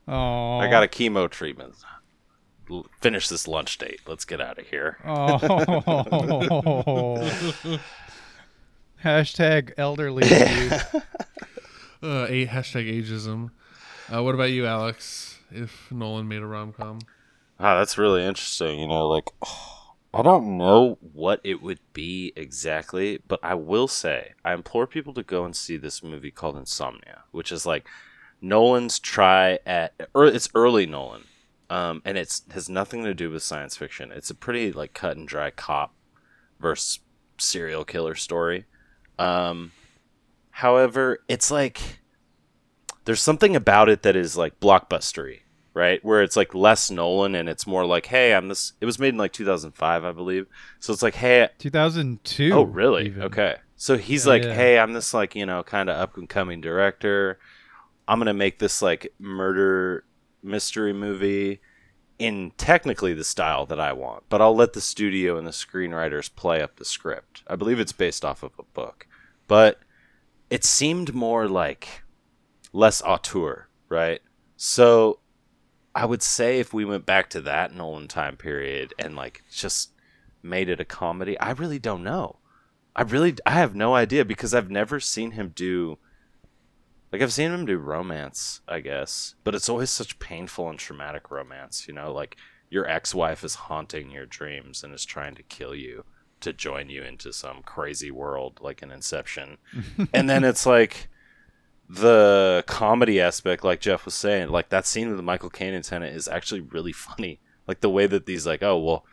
[0.07, 0.59] Oh.
[0.59, 1.73] I got a chemo treatment.
[2.69, 4.01] L- finish this lunch date.
[4.05, 4.97] Let's get out of here.
[5.05, 5.37] Oh.
[9.03, 10.23] Hashtag elderly.
[10.27, 10.73] dude.
[12.03, 13.51] Uh, a hashtag ageism.
[14.13, 15.39] Uh, what about you, Alex?
[15.51, 16.99] If Nolan made a rom com,
[17.59, 18.79] Wow, that's really interesting.
[18.79, 19.25] You know, like
[20.13, 25.13] I don't know what it would be exactly, but I will say I implore people
[25.13, 27.85] to go and see this movie called Insomnia, which is like
[28.41, 31.23] Nolan's try at or it's early Nolan.
[31.71, 34.11] Um, and it's has nothing to do with science fiction.
[34.11, 35.93] It's a pretty like cut and dry cop
[36.59, 36.99] versus
[37.37, 38.65] serial killer story.
[39.17, 39.71] Um,
[40.51, 41.99] however, it's like
[43.05, 45.39] there's something about it that is like blockbustery,
[45.73, 46.03] right?
[46.03, 48.73] Where it's like less Nolan and it's more like, hey, I'm this.
[48.81, 50.47] It was made in like 2005, I believe.
[50.79, 52.51] So it's like, hey, 2002.
[52.53, 53.07] oh really?
[53.07, 53.23] even.
[53.23, 53.55] Okay.
[53.77, 54.53] So he's Yeah, like, yeah.
[54.53, 57.39] hey, I'm this like you know kind of up and coming director.
[58.07, 60.03] I'm gonna make this like murder
[60.43, 61.61] mystery movie
[62.19, 66.33] in technically the style that I want, but I'll let the studio and the screenwriters
[66.33, 67.43] play up the script.
[67.47, 69.07] I believe it's based off of a book,
[69.47, 69.79] but
[70.49, 72.03] it seemed more like
[72.73, 74.21] less auteur, right?
[74.55, 75.19] So
[75.95, 79.91] I would say if we went back to that Nolan time period and like just
[80.43, 82.37] made it a comedy, I really don't know.
[82.95, 85.97] I really I have no idea because I've never seen him do
[87.11, 91.29] like I've seen him do romance, I guess, but it's always such painful and traumatic
[91.29, 92.37] romance, you know, like
[92.69, 96.05] your ex-wife is haunting your dreams and is trying to kill you
[96.39, 99.57] to join you into some crazy world like an inception.
[100.13, 101.09] and then it's like
[101.87, 106.15] the comedy aspect like Jeff was saying, like that scene with the Michael Caine Tenet
[106.15, 107.39] is actually really funny.
[107.67, 109.05] Like the way that these like, oh well,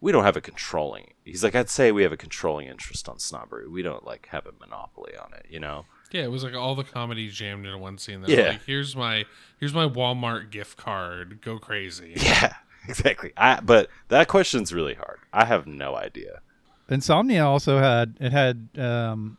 [0.00, 1.14] we don't have a controlling.
[1.24, 3.66] He's like, I'd say we have a controlling interest on snobbery.
[3.66, 5.86] We don't like have a monopoly on it, you know.
[6.12, 8.20] Yeah, it was like all the comedy jammed into one scene.
[8.22, 8.48] That Yeah.
[8.50, 9.24] like, here's my
[9.58, 11.40] here's my Walmart gift card.
[11.42, 12.14] Go crazy.
[12.22, 12.54] Yeah,
[12.88, 13.32] exactly.
[13.36, 15.18] I but that question's really hard.
[15.32, 16.40] I have no idea.
[16.88, 19.38] Insomnia also had it had um,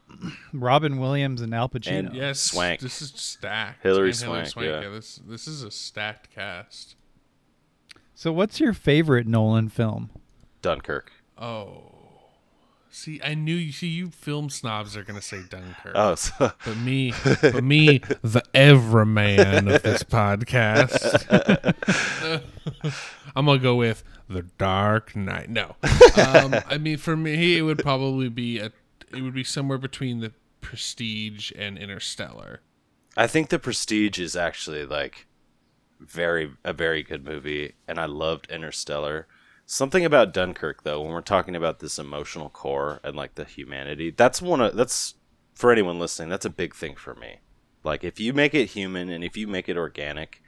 [0.51, 1.99] Robin Williams and Al Pacino.
[2.07, 2.81] And- Yes, Swank.
[2.81, 3.81] This is stacked.
[3.83, 4.89] Hilary, And Swank, yeah.
[4.89, 6.95] This this is a stacked cast.
[8.15, 10.09] So, what's your favorite Nolan film?
[10.61, 11.11] Dunkirk.
[11.37, 11.93] Oh,
[12.97, 13.71] see, I knew you.
[13.71, 15.93] See, you film snobs are gonna say Dunkirk.
[15.95, 21.25] Oh, so, But me, but me, the everyman of this podcast,
[23.35, 25.49] I'm gonna go with the Dark Knight.
[25.49, 25.75] No,
[26.17, 28.71] um, I mean for me, it would probably be a,
[29.11, 32.61] it would be somewhere between the Prestige and Interstellar.
[33.15, 35.27] I think The Prestige is actually like
[35.99, 39.27] very a very good movie, and I loved Interstellar.
[39.69, 44.11] Something about Dunkirk, though, when we're talking about this emotional core and like the humanity,
[44.11, 45.15] that's one of that's
[45.55, 46.29] for anyone listening.
[46.29, 47.41] That's a big thing for me.
[47.83, 50.41] Like if you make it human and if you make it organic,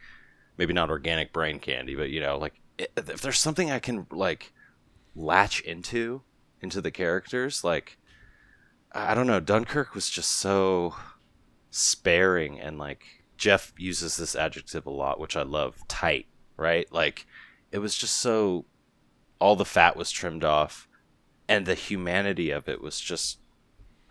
[0.55, 4.53] maybe not organic brain candy, but you know, like if there's something I can like
[5.13, 6.21] latch into
[6.61, 7.97] into the characters, like
[8.93, 10.95] I don't know, Dunkirk was just so
[11.71, 13.03] sparing and like
[13.35, 16.89] Jeff uses this adjective a lot, which I love, tight, right?
[16.89, 17.27] Like
[17.69, 18.63] it was just so
[19.39, 20.87] all the fat was trimmed off
[21.47, 23.39] and the humanity of it was just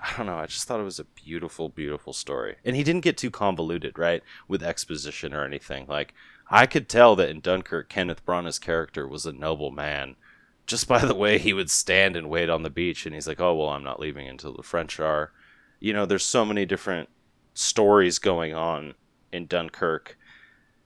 [0.01, 2.57] I don't know, I just thought it was a beautiful, beautiful story.
[2.65, 4.23] And he didn't get too convoluted, right?
[4.47, 5.87] With exposition or anything.
[5.89, 6.15] Like
[6.49, 10.17] I could tell that in Dunkirk Kenneth Branagh's character was a noble man
[10.67, 13.41] just by the way he would stand and wait on the beach and he's like,
[13.41, 15.33] "Oh, well, I'm not leaving until the French are."
[15.81, 17.09] You know, there's so many different
[17.55, 18.95] stories going on
[19.33, 20.17] in Dunkirk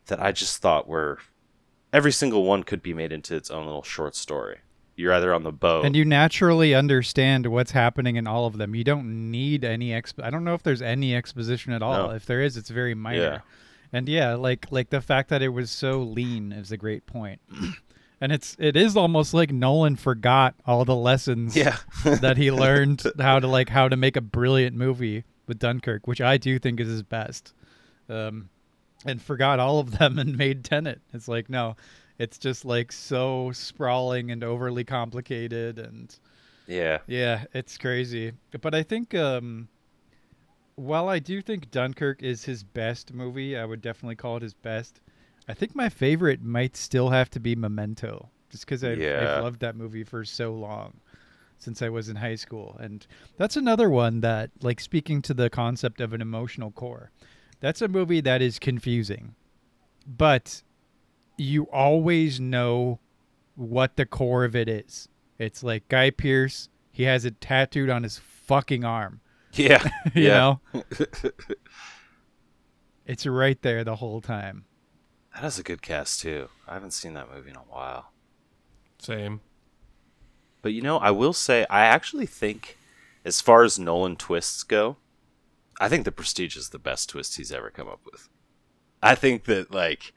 [0.07, 1.18] that I just thought were
[1.93, 4.59] every single one could be made into its own little short story.
[4.95, 8.74] You're either on the boat, And you naturally understand what's happening in all of them.
[8.74, 10.22] You don't need any exp.
[10.22, 12.09] I don't know if there's any exposition at all.
[12.09, 12.14] No.
[12.14, 13.18] If there is, it's very minor.
[13.18, 13.40] Yeah.
[13.93, 17.40] And yeah, like like the fact that it was so lean is a great point.
[18.20, 23.03] and it's it is almost like Nolan forgot all the lessons yeah, that he learned
[23.18, 26.80] how to like how to make a brilliant movie with Dunkirk, which I do think
[26.80, 27.53] is his best.
[28.09, 28.49] Um,
[29.05, 31.00] and forgot all of them and made Tenet.
[31.12, 31.76] It's like no,
[32.18, 36.14] it's just like so sprawling and overly complicated, and
[36.66, 36.98] Yeah.
[37.07, 38.32] Yeah, it's crazy.
[38.61, 39.68] But I think um
[40.74, 44.55] while I do think Dunkirk is his best movie, I would definitely call it his
[44.55, 45.00] best.
[45.48, 49.36] I think my favorite might still have to be Memento, just because I've, Yeah.
[49.36, 50.94] I've loved that movie for so long,
[51.59, 55.50] since I was in high school, and that's another one that, like, speaking to the
[55.50, 57.11] concept of an emotional core,
[57.63, 59.37] that's a movie that is confusing,
[60.05, 60.63] but
[61.39, 62.99] you always know
[63.55, 65.09] what the core of it is.
[65.39, 69.21] It's like Guy Pearce, he has it tattooed on his fucking arm.
[69.53, 69.89] Yeah.
[70.15, 70.33] you yeah.
[70.33, 70.61] know?
[73.07, 74.65] it's right there the whole time.
[75.33, 76.49] That is a good cast too.
[76.67, 78.13] I haven't seen that movie in a while.
[78.99, 79.41] Same.
[80.63, 82.77] But you know, I will say I actually think
[83.25, 84.97] as far as Nolan twists go,
[85.83, 88.28] I think The Prestige is the best twist he's ever come up with.
[89.03, 90.12] I think that like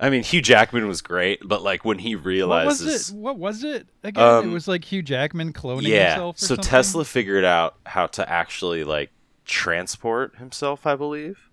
[0.00, 3.16] I mean Hugh Jackman was great, but like when he What realizes was it?
[3.16, 4.24] What was it again?
[4.24, 6.38] Um, it was like Hugh Jackman cloning yeah, himself.
[6.38, 6.64] So something?
[6.64, 9.10] Tesla figured out how to actually like
[9.44, 11.50] transport himself, I believe.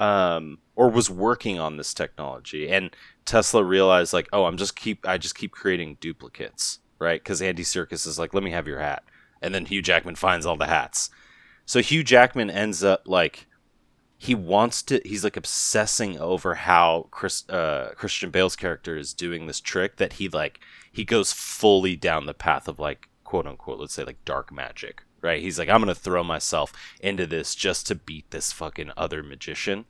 [0.00, 2.90] Um or was working on this technology and
[3.26, 7.24] Tesla realized like, "Oh, I'm just keep I just keep creating duplicates." Right?
[7.24, 9.04] Cuz Andy Serkis is like, "Let me have your hat."
[9.40, 11.10] And then Hugh Jackman finds all the hats.
[11.70, 13.46] So Hugh Jackman ends up like
[14.18, 19.46] he wants to he's like obsessing over how Chris uh Christian Bale's character is doing
[19.46, 20.58] this trick that he like
[20.90, 25.04] he goes fully down the path of like quote unquote let's say like dark magic
[25.22, 25.42] right?
[25.42, 29.84] He's like i'm gonna throw myself into this just to beat this fucking other magician.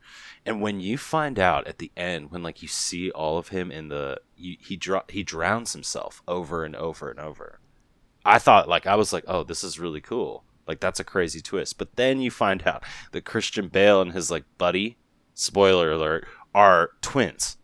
[0.45, 3.71] And when you find out at the end when like you see all of him
[3.71, 7.59] in the you, he dr- he drowns himself over and over and over
[8.23, 11.41] i thought like i was like oh this is really cool like that's a crazy
[11.41, 14.97] twist but then you find out that christian bale and his like buddy
[15.33, 17.57] spoiler alert are twins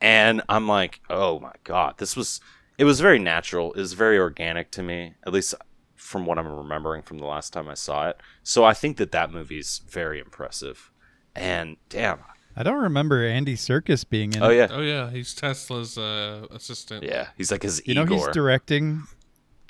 [0.00, 2.40] and i'm like oh my god this was
[2.76, 5.54] it was very natural it was very organic to me at least
[5.96, 9.10] from what i'm remembering from the last time i saw it so i think that
[9.10, 10.92] that movie's very impressive
[11.34, 12.18] and damn
[12.56, 14.42] I don't remember Andy Serkis being in.
[14.42, 14.56] oh it.
[14.56, 17.04] yeah Oh yeah, he's Tesla's uh, assistant.
[17.04, 19.04] yeah he's like his You know he's directing.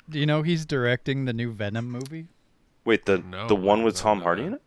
[0.09, 2.29] Do you know he's directing the new Venom movie?
[2.89, 4.47] Wait the No, the one I with don't tom hardy that.
[4.47, 4.61] in it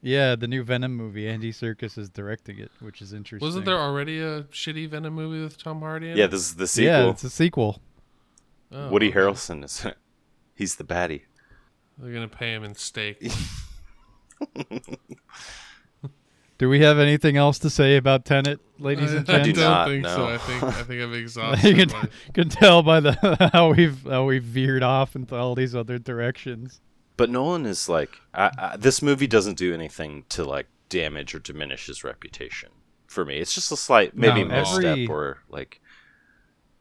[0.00, 1.28] Yeah, the new Venom movie.
[1.28, 3.46] Andy Serkis is directing it, which is interesting.
[3.46, 6.06] Wasn't there already a shitty Venom movie with Tom Hardy?
[6.06, 6.18] In it?
[6.18, 6.30] yeah it?
[6.30, 7.82] this is the sequel Yeah, it's a sequel.
[8.72, 9.18] Oh, woody okay.
[9.18, 9.98] harrelson is it
[10.54, 11.22] he's the baddie
[11.98, 13.20] They're gonna pay him in steak.
[16.58, 19.60] Do we have anything else to say about Tenet, ladies and I, I do gents?
[19.60, 20.26] don't not, think so.
[20.26, 21.76] I think I think I've you exhausted.
[21.76, 25.74] can, my, can tell by the how we've how we've veered off into all these
[25.74, 26.80] other directions.
[27.20, 31.38] But Nolan is like, I, I, this movie doesn't do anything to like damage or
[31.38, 32.70] diminish his reputation.
[33.08, 35.82] For me, it's just a slight, maybe No, misstep every- or like,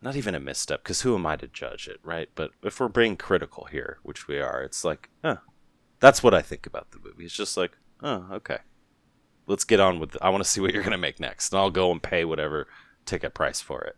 [0.02, 2.30] not even a misstep, because who am I to judge it, right?
[2.36, 5.40] But if we're being critical here, which we are, it's like, huh,
[6.00, 7.26] that's what I think about the movie.
[7.26, 8.60] It's just like, oh, okay,
[9.46, 10.16] let's get on with.
[10.22, 12.70] I want to see what you're gonna make next, and I'll go and pay whatever
[13.06, 13.98] ticket price for it,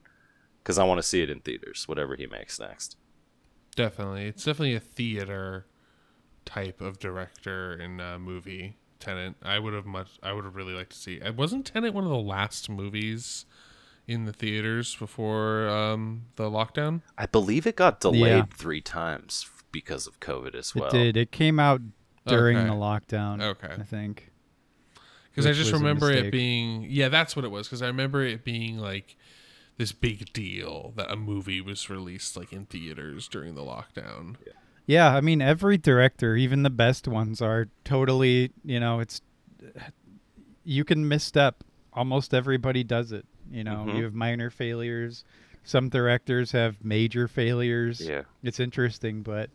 [0.64, 2.98] because I want to see it in theaters, whatever he makes next.
[3.76, 5.68] definitely, it's definitely a theater
[6.46, 8.78] type of director in a movie.
[9.00, 9.34] Tenet.
[9.42, 10.20] I would have much.
[10.22, 11.16] I would have really liked to see.
[11.16, 13.46] It Wasn't Tenet one of the last movies
[14.08, 17.02] in the theaters before um, the lockdown?
[17.18, 18.46] I believe it got delayed Yeah.
[18.56, 20.90] three times because of COVID as well.
[20.90, 21.18] It did.
[21.18, 21.82] It came out
[22.28, 22.68] during Okay.
[22.68, 23.42] the lockdown.
[23.42, 23.74] Okay.
[23.80, 24.32] I think.
[25.32, 27.68] Because I just remember it being yeah, that's what it was.
[27.68, 29.16] Because I remember it being like
[29.78, 34.36] this big deal that a movie was released like in theaters during the lockdown.
[34.46, 34.54] Yeah,
[34.90, 38.52] I mean every director, even the best ones, are totally.
[38.66, 39.22] You know, it's
[40.64, 41.64] you can misstep.
[41.94, 43.26] Almost everybody does it.
[43.52, 43.98] You know, Mhm.
[43.98, 45.24] you have minor failures.
[45.64, 48.02] Some directors have major failures.
[48.02, 48.24] Yeah.
[48.44, 49.50] it's interesting, but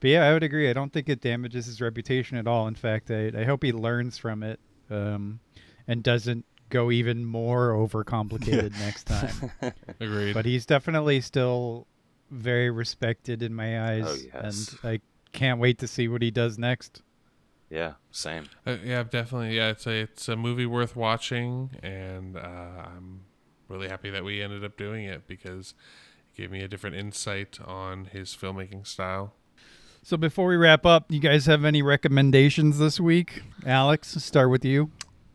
[0.00, 0.70] but yeah, I would agree.
[0.70, 2.66] I don't think it damages his reputation at all.
[2.68, 5.40] In fact, I I hope he learns from it, um,
[5.86, 9.50] and doesn't go even more overcomplicated next time.
[10.00, 10.32] Agreed.
[10.34, 11.86] But he's definitely still
[12.30, 14.76] very respected in my eyes, Oh, yes.
[14.82, 15.00] and I
[15.32, 17.02] can't wait to see what he does next.
[17.68, 18.46] Yeah, same.
[18.66, 19.56] Uh, yeah, definitely.
[19.56, 23.20] Yeah, it's a it's a movie worth watching, and uh, I'm
[23.68, 25.74] really happy that we ended up doing it because
[26.34, 29.34] it gave me a different insight on his filmmaking style.
[30.02, 33.42] So before we wrap up, you guys have any recommendations this week?
[33.64, 34.90] Alex, start with you.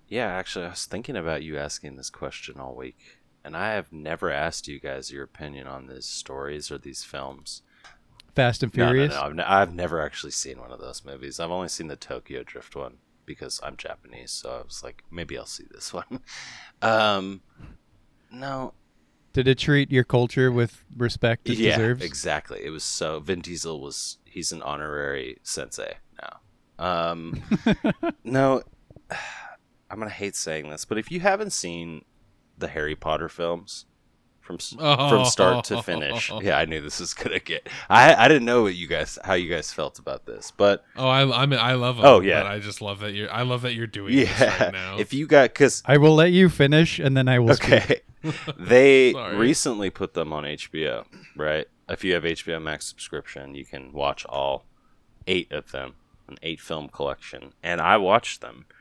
[0.09, 3.93] Yeah, actually, I was thinking about you asking this question all week, and I have
[3.93, 7.61] never asked you guys your opinion on these stories or these films.
[8.35, 9.13] Fast and No, no, Furious.
[9.13, 11.39] no, I've, ne- I've never actually seen one of those movies.
[11.39, 15.37] I've only seen the Tokyo Drift one because I'm Japanese, so I was like, maybe
[15.37, 16.19] I'll see this one.
[16.81, 17.41] um,
[18.31, 18.73] no,
[19.33, 22.03] Did it treat your culture with respect it yeah, deserves?
[22.03, 22.59] exactly.
[22.63, 23.19] It was so.
[23.21, 24.17] Vin Diesel was.
[24.25, 26.39] He's an honorary sensei now.
[27.11, 27.41] Um,
[28.25, 28.63] no,
[29.89, 32.03] I'm gonna hate saying this, but if you haven't seen
[32.57, 33.85] the Harry Potter films
[34.45, 35.09] from s oh.
[35.09, 37.67] from start to finish, yeah, I knew this was gonna get.
[37.89, 41.07] I I didn't know what you guys how you guys felt about this, but Oh,
[41.07, 42.05] I I mean I love them.
[42.05, 42.43] Oh, yeah.
[42.43, 44.97] but I just love that you're I love that you're doing this yeah, right now.
[44.99, 47.53] if you got because I will let you finish, and then I will.
[47.53, 48.01] okay,
[48.59, 49.35] they Sorry.
[49.35, 51.05] recently put them on HBO,
[51.35, 51.67] right?
[51.89, 54.65] If you have HBO Max subscription, you can watch all
[55.27, 55.95] eight of them,
[56.27, 58.74] an eight film collection, and I watched them pa-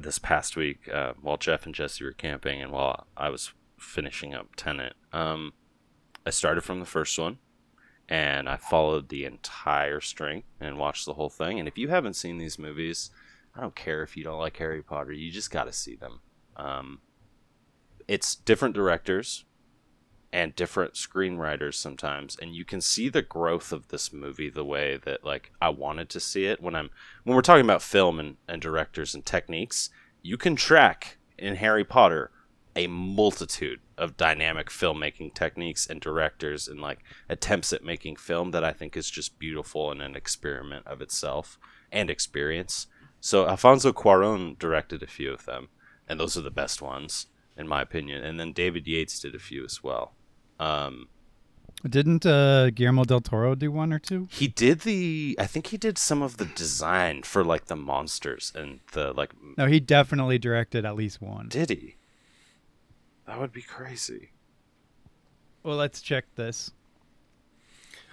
[0.00, 4.34] this past week uh, while Jeff and Jesse were camping, and while I was finishing
[4.34, 4.94] up Tenet.
[5.12, 5.52] Um,
[6.24, 7.38] I started from the first one,
[8.08, 11.58] and I followed the entire string and watched the whole thing.
[11.58, 13.10] And if you haven't seen these movies,
[13.54, 16.20] I don't care if you don't like Harry Potter, you just got to see them.
[16.56, 17.00] Um,
[18.08, 19.44] it's different directors
[20.32, 24.96] and different screenwriters sometimes and you can see the growth of this movie the way
[24.96, 26.62] that like i wanted to see it.
[26.62, 26.90] When i'm
[27.24, 29.90] when we're talking about film and, and directors and techniques
[30.22, 32.30] you can track in harry potter
[32.74, 38.64] a multitude of dynamic filmmaking techniques and directors and like attempts at making film that
[38.64, 41.58] i think is just beautiful and an experiment of itself
[41.90, 42.86] and experience.
[43.20, 45.68] So alfonso cuaron directed a few of them
[46.08, 47.26] and those are the best ones
[47.56, 48.24] in my opinion.
[48.24, 50.14] And then david yates did a few as well
[50.62, 51.08] um,
[51.88, 54.28] Didn't uh, Guillermo del Toro do one or two?
[54.30, 58.52] he did the i think he did some of the design for like the monsters
[58.54, 61.48] and the like No, he definitely directed at least one.
[61.48, 61.96] did he
[63.26, 64.30] that would be crazy
[65.62, 66.72] Well, let's check this.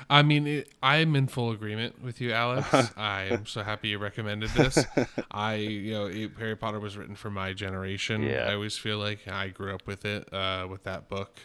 [0.10, 2.68] I mean, it, I'm in full agreement with you, Alex.
[2.98, 4.86] I am so happy you recommended this.
[5.32, 8.24] I, you know, it, Harry Potter was written for my generation.
[8.24, 8.46] Yeah.
[8.50, 11.40] I always feel like I grew up with it, uh, with that book,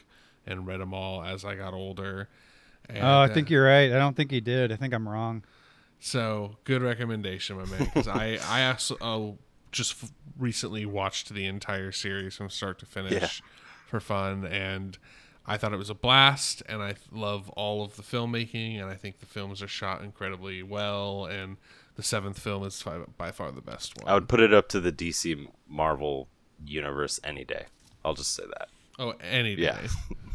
[0.46, 2.28] and read them all as I got older.
[2.88, 3.90] And, oh, I uh, think you're right.
[3.92, 4.70] I don't think he did.
[4.72, 5.44] I think I'm wrong.
[6.00, 7.84] So good recommendation, my man.
[7.84, 9.32] Because I I also uh,
[9.72, 13.28] just f- recently watched the entire series from start to finish Yeah.
[13.86, 14.98] for fun, and
[15.46, 16.62] I thought it was a blast.
[16.68, 20.62] And I love all of the filmmaking, and I think the films are shot incredibly
[20.62, 21.24] well.
[21.24, 21.56] And
[21.96, 24.10] the seventh film is fi- by far the best one.
[24.10, 26.26] i would put it up to the dc marvel
[26.66, 27.66] universe any day
[28.04, 28.68] i'll just say that
[28.98, 29.62] oh, any day.
[29.62, 29.86] Yeah.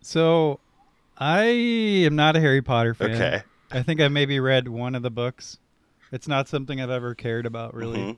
[0.00, 0.60] So,
[1.16, 3.10] I am not a Harry Potter fan.
[3.10, 5.58] okay I think I maybe read one of the books.
[6.10, 8.16] It's not something I've ever cared about really.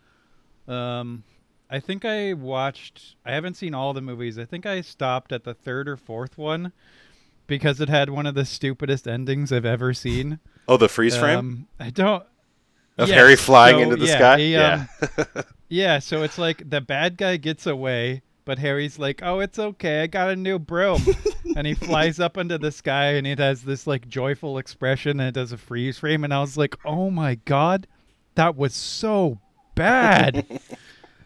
[0.68, 0.72] Mhm.
[0.72, 1.24] Um,
[1.68, 3.16] I think I watched.
[3.26, 4.38] I haven't seen all the movies.
[4.38, 6.72] I think I stopped at the third or fourth one
[7.48, 10.38] because it had one of the stupidest endings I've ever seen.
[10.68, 12.22] oh the freeze frame Um, I don't.
[12.96, 14.86] of yes, harry flying so, into the yeah, sky he, yeah
[15.18, 19.58] um, Yeah, so it's like the bad guy gets away, but Harry's like, "Oh, it's
[19.58, 20.02] okay.
[20.02, 21.02] I got a new broom."
[21.56, 25.28] and he flies up into the sky and it has this like joyful expression and
[25.28, 27.86] it does a freeze frame and I was like, "Oh my god,
[28.34, 29.38] that was so
[29.74, 30.60] bad."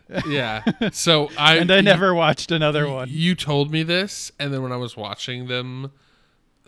[0.26, 0.62] yeah.
[0.92, 3.08] So I and I never watched another one.
[3.10, 5.92] You told me this, and then when I was watching them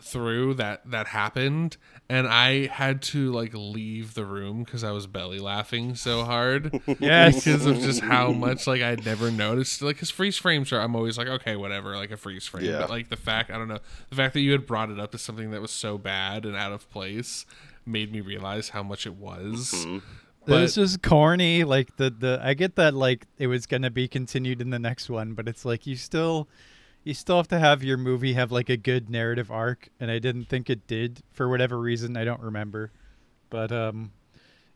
[0.01, 1.77] through, that that happened,
[2.09, 6.81] and I had to like leave the room because I was belly laughing so hard.
[7.01, 7.45] Yes.
[7.45, 9.83] because of just how much like I'd never noticed.
[9.83, 12.65] Like, his freeze frames are, I'm always like, okay, whatever, like a freeze frame.
[12.65, 12.81] Yeah.
[12.81, 13.79] But like the fact, I don't know,
[14.09, 16.57] the fact that you had brought it up as something that was so bad and
[16.57, 17.45] out of place
[17.85, 19.73] made me realize how much it was.
[19.75, 19.99] Mm-hmm.
[20.47, 21.65] But It's just corny.
[21.65, 25.11] Like the the I get that like it was gonna be continued in the next
[25.11, 26.49] one, but it's like you still
[27.07, 30.19] you still have to have your movie have like a good narrative arc, and I
[30.19, 32.17] didn't think it did for whatever reason.
[32.17, 32.91] I don't remember,
[33.49, 34.11] but um,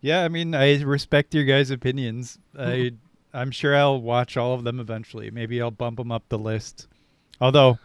[0.01, 0.23] yeah.
[0.23, 2.39] I mean, I respect your guys' opinions.
[2.59, 2.93] I
[3.35, 5.32] I'm sure I'll watch all of them eventually.
[5.32, 6.86] Maybe I'll bump them up the list.
[7.40, 7.81] Although,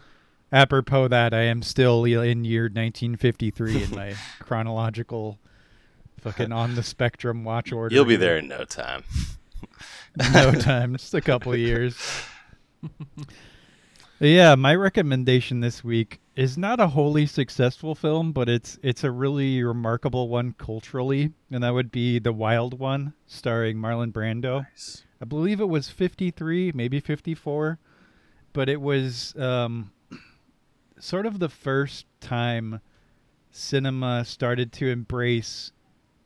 [0.51, 5.39] apropos that, I am still in year 1953 in my chronological
[6.19, 7.93] fucking on the spectrum watch order.
[7.93, 9.03] you'll be there in no time
[10.33, 11.97] no time, just a couple of years.
[14.19, 19.11] Yeah, my recommendation this week is not a wholly successful film, but it's it's a
[19.11, 24.63] really remarkable one culturally, and that would be The Wild One, starring Marlon Brando.
[24.63, 25.03] Nice.
[25.21, 27.79] I believe it was 53, maybe 54,
[28.53, 29.91] but it was um,
[30.99, 32.81] sort of the first time
[33.51, 35.71] cinema started to embrace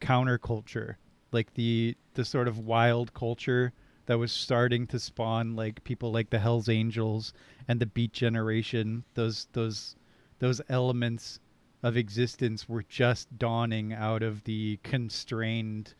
[0.01, 0.95] counterculture,
[1.31, 3.73] like the the sort of wild culture
[4.07, 7.31] that was starting to spawn like people like the Hell's Angels
[7.69, 9.05] and the Beat Generation.
[9.13, 9.95] Those those
[10.39, 11.39] those elements
[11.83, 15.93] of existence were just dawning out of the constrained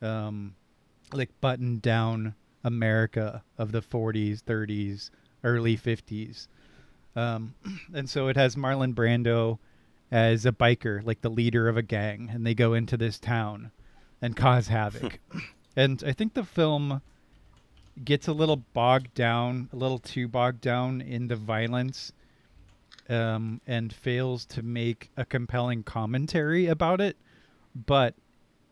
[0.00, 0.54] um,
[1.12, 5.10] like buttoned down America of the 40s, 30s,
[5.42, 6.46] early 50s.
[7.16, 7.54] Um,
[7.94, 9.58] and so it has Marlon Brando
[10.12, 13.72] as a biker, like the leader of a gang, and they go into this town
[14.20, 15.18] and cause havoc.
[15.76, 17.00] and I think the film
[18.04, 22.12] gets a little bogged down, a little too bogged down in the violence,
[23.08, 27.16] um, and fails to make a compelling commentary about it.
[27.74, 28.14] But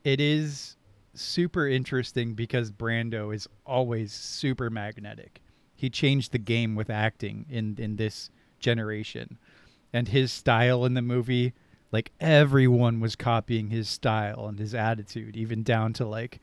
[0.04, 0.76] it is
[1.14, 5.40] super interesting because Brando is always super magnetic.
[5.74, 8.30] He changed the game with acting in in this
[8.60, 9.38] generation.
[9.92, 11.54] And his style in the movie,
[11.92, 16.40] like everyone was copying his style and his attitude, even down to like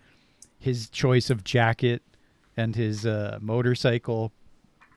[0.60, 2.02] his choice of jacket
[2.58, 4.32] and his uh, motorcycle.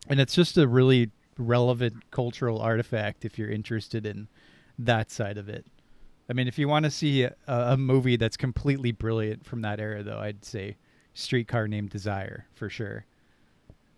[0.09, 4.29] And it's just a really relevant cultural artifact if you're interested in
[4.79, 5.67] that side of it.
[6.29, 9.79] I mean, if you want to see a, a movie that's completely brilliant from that
[9.81, 10.77] era, though, I'd say
[11.15, 13.05] Streetcar Named Desire for sure.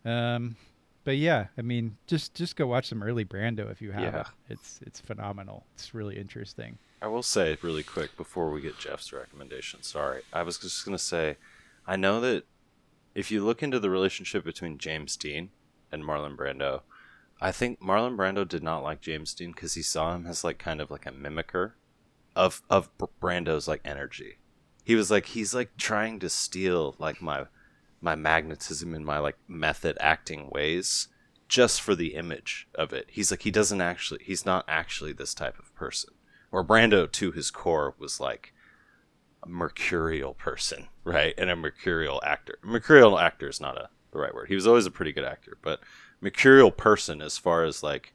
[0.05, 0.57] Um,
[1.05, 4.21] but yeah, I mean, just just go watch some early Brando if you have Yeah.
[4.21, 4.27] it.
[4.51, 5.65] It's it's phenomenal.
[5.75, 6.79] It's really interesting.
[7.01, 9.83] I will say really quick before we get Jeff's recommendation.
[9.83, 11.37] Sorry, I was just gonna say,
[11.87, 12.45] I know that
[13.19, 15.51] if you look into the relationship between James Dean
[15.91, 16.83] and Marlon Brando,
[17.41, 20.59] I think Marlon Brando did not like James Dean because he saw him as like
[20.59, 21.73] kind of like a mimicker
[22.37, 22.89] of of
[23.21, 24.39] Brando's like energy.
[24.85, 27.47] He was like he's like trying to steal like my
[28.01, 31.09] my magnetism and my like method acting ways
[31.49, 33.07] just for the image of it.
[33.09, 36.15] He's like he doesn't actually he's not actually this type of person.
[36.53, 38.55] Or Brando to his core was like
[39.47, 41.35] mercurial person, right?
[41.39, 42.59] And a mercurial actor.
[42.63, 44.49] Mercurial actor is not a the right word.
[44.49, 45.81] He was always a pretty good actor, but
[46.21, 48.15] mercurial person as far as like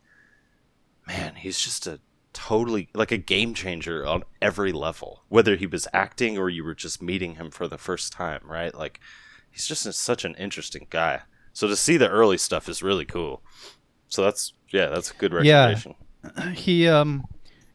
[1.08, 2.00] man, he's just a
[2.32, 5.24] totally like a game changer on every level.
[5.30, 8.74] Whether he was acting or you were just meeting him for the first time, right?
[8.74, 9.00] Like
[9.52, 11.22] he's just a, such an interesting guy.
[11.54, 13.44] So to see the early stuff is really cool.
[14.08, 15.96] So that's yeah, that's a good recommendation.
[16.24, 16.50] Yeah.
[16.54, 17.26] he um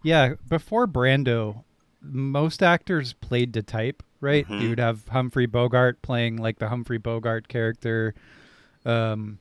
[0.03, 1.65] yeah before brando
[2.01, 4.61] most actors played to type right Mhm.
[4.63, 8.15] you would have humphrey bogart playing like the humphrey bogart character
[8.85, 9.39] um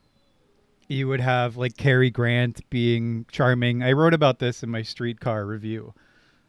[0.88, 3.82] you would have like Cary Grant being charming.
[3.82, 5.92] I wrote about this in my streetcar review.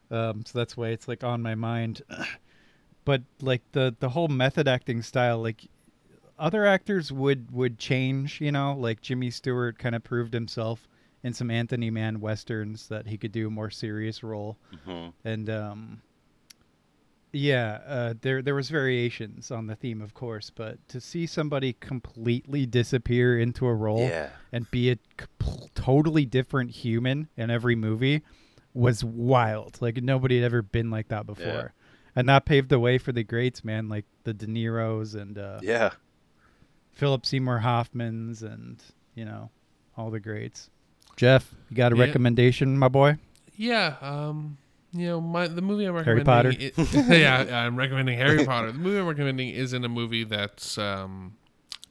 [0.10, 2.02] Um, so that's why it's like on my mind.
[3.04, 5.68] but like the the whole method acting style, like
[6.38, 10.88] other actors would would change, you know, like Jimmy Stewart kind of proved himself
[11.24, 14.58] in some Anthony Mann westerns that he could do a more serious role.
[14.86, 16.02] Hmm and um
[17.32, 21.74] yeah uh there there was variations on the theme of course but to see somebody
[21.74, 24.30] completely disappear into a role Yeah.
[24.52, 24.98] and be a
[25.76, 28.24] totally different human in every movie
[28.74, 29.78] was wild.
[29.82, 31.74] Like nobody had ever been like that before.
[32.16, 35.60] And that paved the way for the greats man like the de niro's and uh
[35.62, 35.92] Yeah.
[36.94, 38.82] philip seymour hoffmans and
[39.14, 39.52] you know
[39.96, 40.70] all the greats
[41.20, 42.06] jeff you got a Yeah.
[42.06, 43.18] recommendation my boy
[43.58, 44.58] Yeah, um,
[44.94, 46.26] you know, my the movie I'm recommending.
[46.26, 46.72] Harry.
[46.72, 47.12] Potter.
[47.12, 48.72] i- yeah, I'm recommending Harry Potter.
[48.72, 51.36] The movie I'm recommending isn't a movie that's um,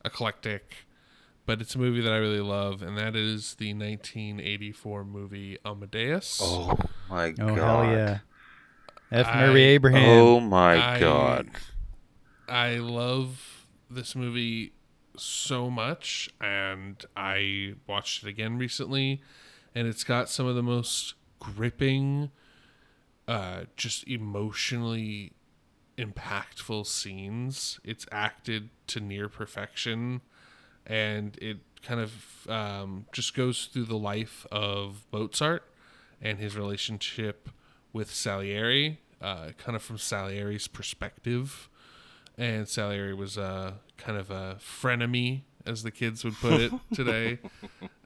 [0.05, 0.87] eclectic,
[1.47, 6.41] but it's a movie that I really love, and that is the 1984 movie Amadeus.
[6.43, 6.75] Oh
[7.11, 7.57] my Oh god.
[7.59, 8.19] hell yeah!
[9.13, 9.27] F.
[9.29, 10.09] I- Murray Abraham.
[10.09, 11.51] Oh my I- god.
[12.49, 14.73] I love this movie
[15.21, 19.21] so much, and I watched it again recently,
[19.75, 22.31] and it's got some of the most gripping,
[23.27, 25.33] uh, just emotionally
[25.97, 27.81] impactful scenes.
[27.85, 30.21] It's acted to near perfection,
[30.87, 35.65] and it kind of um, just goes through the life of Mozart
[36.21, 37.49] and his relationship
[37.93, 41.69] with Salieri, uh, kind of from Salieri's perspective.
[42.37, 47.39] And Salieri was uh, kind of a frenemy, as the kids would put it today,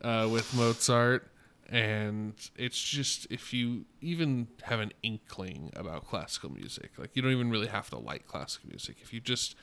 [0.02, 1.28] uh, with Mozart.
[1.68, 7.30] And it's just, if you even have an inkling about classical music, like you don't
[7.30, 8.96] even really have to like classical music.
[9.00, 9.54] If you just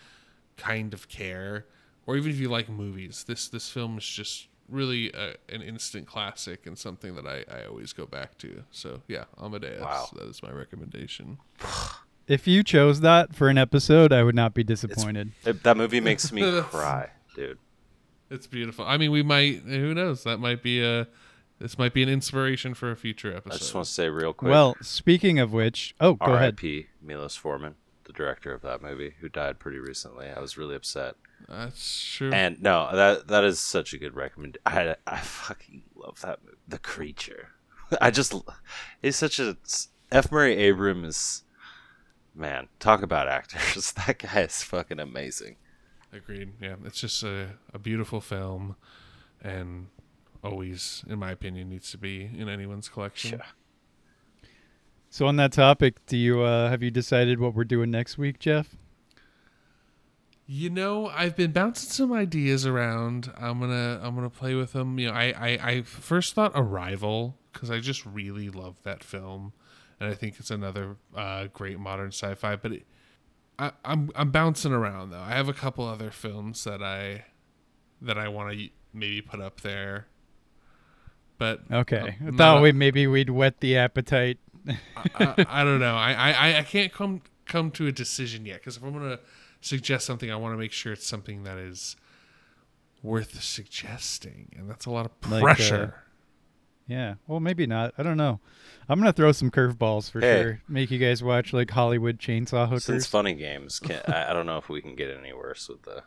[0.57, 1.65] kind of care,
[2.07, 6.07] or even if you like movies, this this film is just really a, an instant
[6.07, 8.63] classic and something that I, I always go back to.
[8.71, 9.81] So yeah, Amadeus.
[9.81, 10.09] Wow.
[10.15, 11.37] That is my recommendation.
[12.29, 15.31] If you chose that for an episode, I would not be disappointed.
[15.45, 17.57] It- that movie makes me cry, dude.
[18.29, 18.85] It's beautiful.
[18.85, 19.63] I mean, we might.
[19.63, 20.23] Who knows?
[20.23, 21.07] That might be a.
[21.57, 23.55] This might be an inspiration for a future episode.
[23.55, 24.49] I just want to say real quick.
[24.51, 26.53] Well, speaking of which, oh, go ahead.
[26.53, 26.87] R.I.P.
[27.01, 27.75] Milos Forman,
[28.05, 30.27] the director of that movie, who died pretty recently.
[30.29, 31.15] I was really upset.
[31.49, 32.31] That's true.
[32.31, 34.61] And no, that that is such a good recommendation.
[34.65, 36.57] I I fucking love that movie.
[36.67, 37.49] The Creature.
[38.01, 38.33] I just
[39.01, 39.57] it's such a
[40.11, 40.31] F.
[40.31, 41.43] Murray Abraham is
[42.35, 42.67] man.
[42.79, 43.93] Talk about actors.
[44.07, 45.57] That guy is fucking amazing.
[46.11, 46.53] Agreed.
[46.61, 48.75] Yeah, it's just a, a beautiful film,
[49.43, 49.87] and
[50.43, 53.39] always, in my opinion, needs to be in anyone's collection.
[53.39, 54.49] Yeah.
[55.11, 58.39] So on that topic, do you uh, have you decided what we're doing next week,
[58.39, 58.75] Jeff?
[60.45, 63.31] You know, I've been bouncing some ideas around.
[63.37, 64.97] I'm gonna I'm gonna play with them.
[64.97, 69.53] You know, I I, I first thought Arrival because I just really love that film,
[69.99, 72.55] and I think it's another uh, great modern sci-fi.
[72.55, 72.85] But it,
[73.57, 75.19] I, I'm I'm bouncing around though.
[75.21, 77.25] I have a couple other films that I
[78.01, 80.07] that I want to maybe put up there.
[81.37, 84.39] But Okay, uh, I thought we maybe we'd whet the appetite.
[84.67, 84.75] I,
[85.15, 85.95] I, I don't know.
[85.95, 89.19] I, I, I can't come come to a decision yet because if I'm gonna
[89.61, 91.95] suggest something, I want to make sure it's something that is
[93.01, 95.95] worth suggesting, and that's a lot of Like, uh, pressure.
[96.89, 97.93] Yeah, well, maybe not.
[97.97, 98.39] I don't know.
[98.89, 100.41] I'm gonna throw some curveballs for Hey.
[100.41, 100.61] sure.
[100.67, 102.83] Make you guys watch like Hollywood Chainsaw Hookers.
[102.85, 105.83] Since Funny Games, can, I, I don't know if we can get any worse with
[105.83, 106.03] the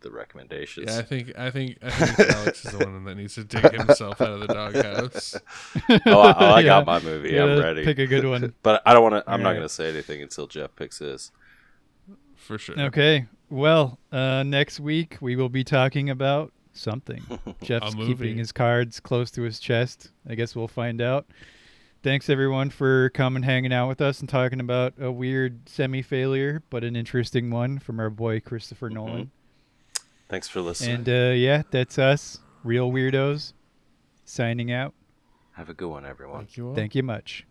[0.00, 0.90] the recommendations.
[0.90, 3.72] yeah, I think I think I think Alex is the one that needs to dig
[3.72, 5.34] himself out of the doghouse.
[6.06, 6.62] oh, I, oh, I Yeah.
[6.66, 7.30] got my movie.
[7.30, 7.84] Yeah, I'm ready.
[7.84, 8.54] Pick a good one.
[8.62, 9.30] But I don't want to.
[9.30, 9.58] I'm not Alright.
[9.60, 11.32] going to say anything until Jeff picks his.
[12.36, 12.78] For sure.
[12.78, 13.26] Okay.
[13.50, 17.22] Well, uh, next week we will be talking about something.
[17.62, 20.10] Jeff's keeping his cards close to his chest.
[20.28, 21.26] I guess we'll find out.
[22.02, 26.82] Thanks everyone for coming, hanging out with us, and talking about a weird semi-failure, but
[26.82, 29.30] an interesting one from our boy Christopher Nolan.
[30.28, 30.96] Thanks for listening.
[30.96, 33.52] And uh, yeah, that's us, real weirdos,
[34.24, 34.94] signing out.
[35.52, 36.38] Have a good one, everyone.
[36.38, 36.74] Thank you all.
[36.74, 37.46] Thank you much.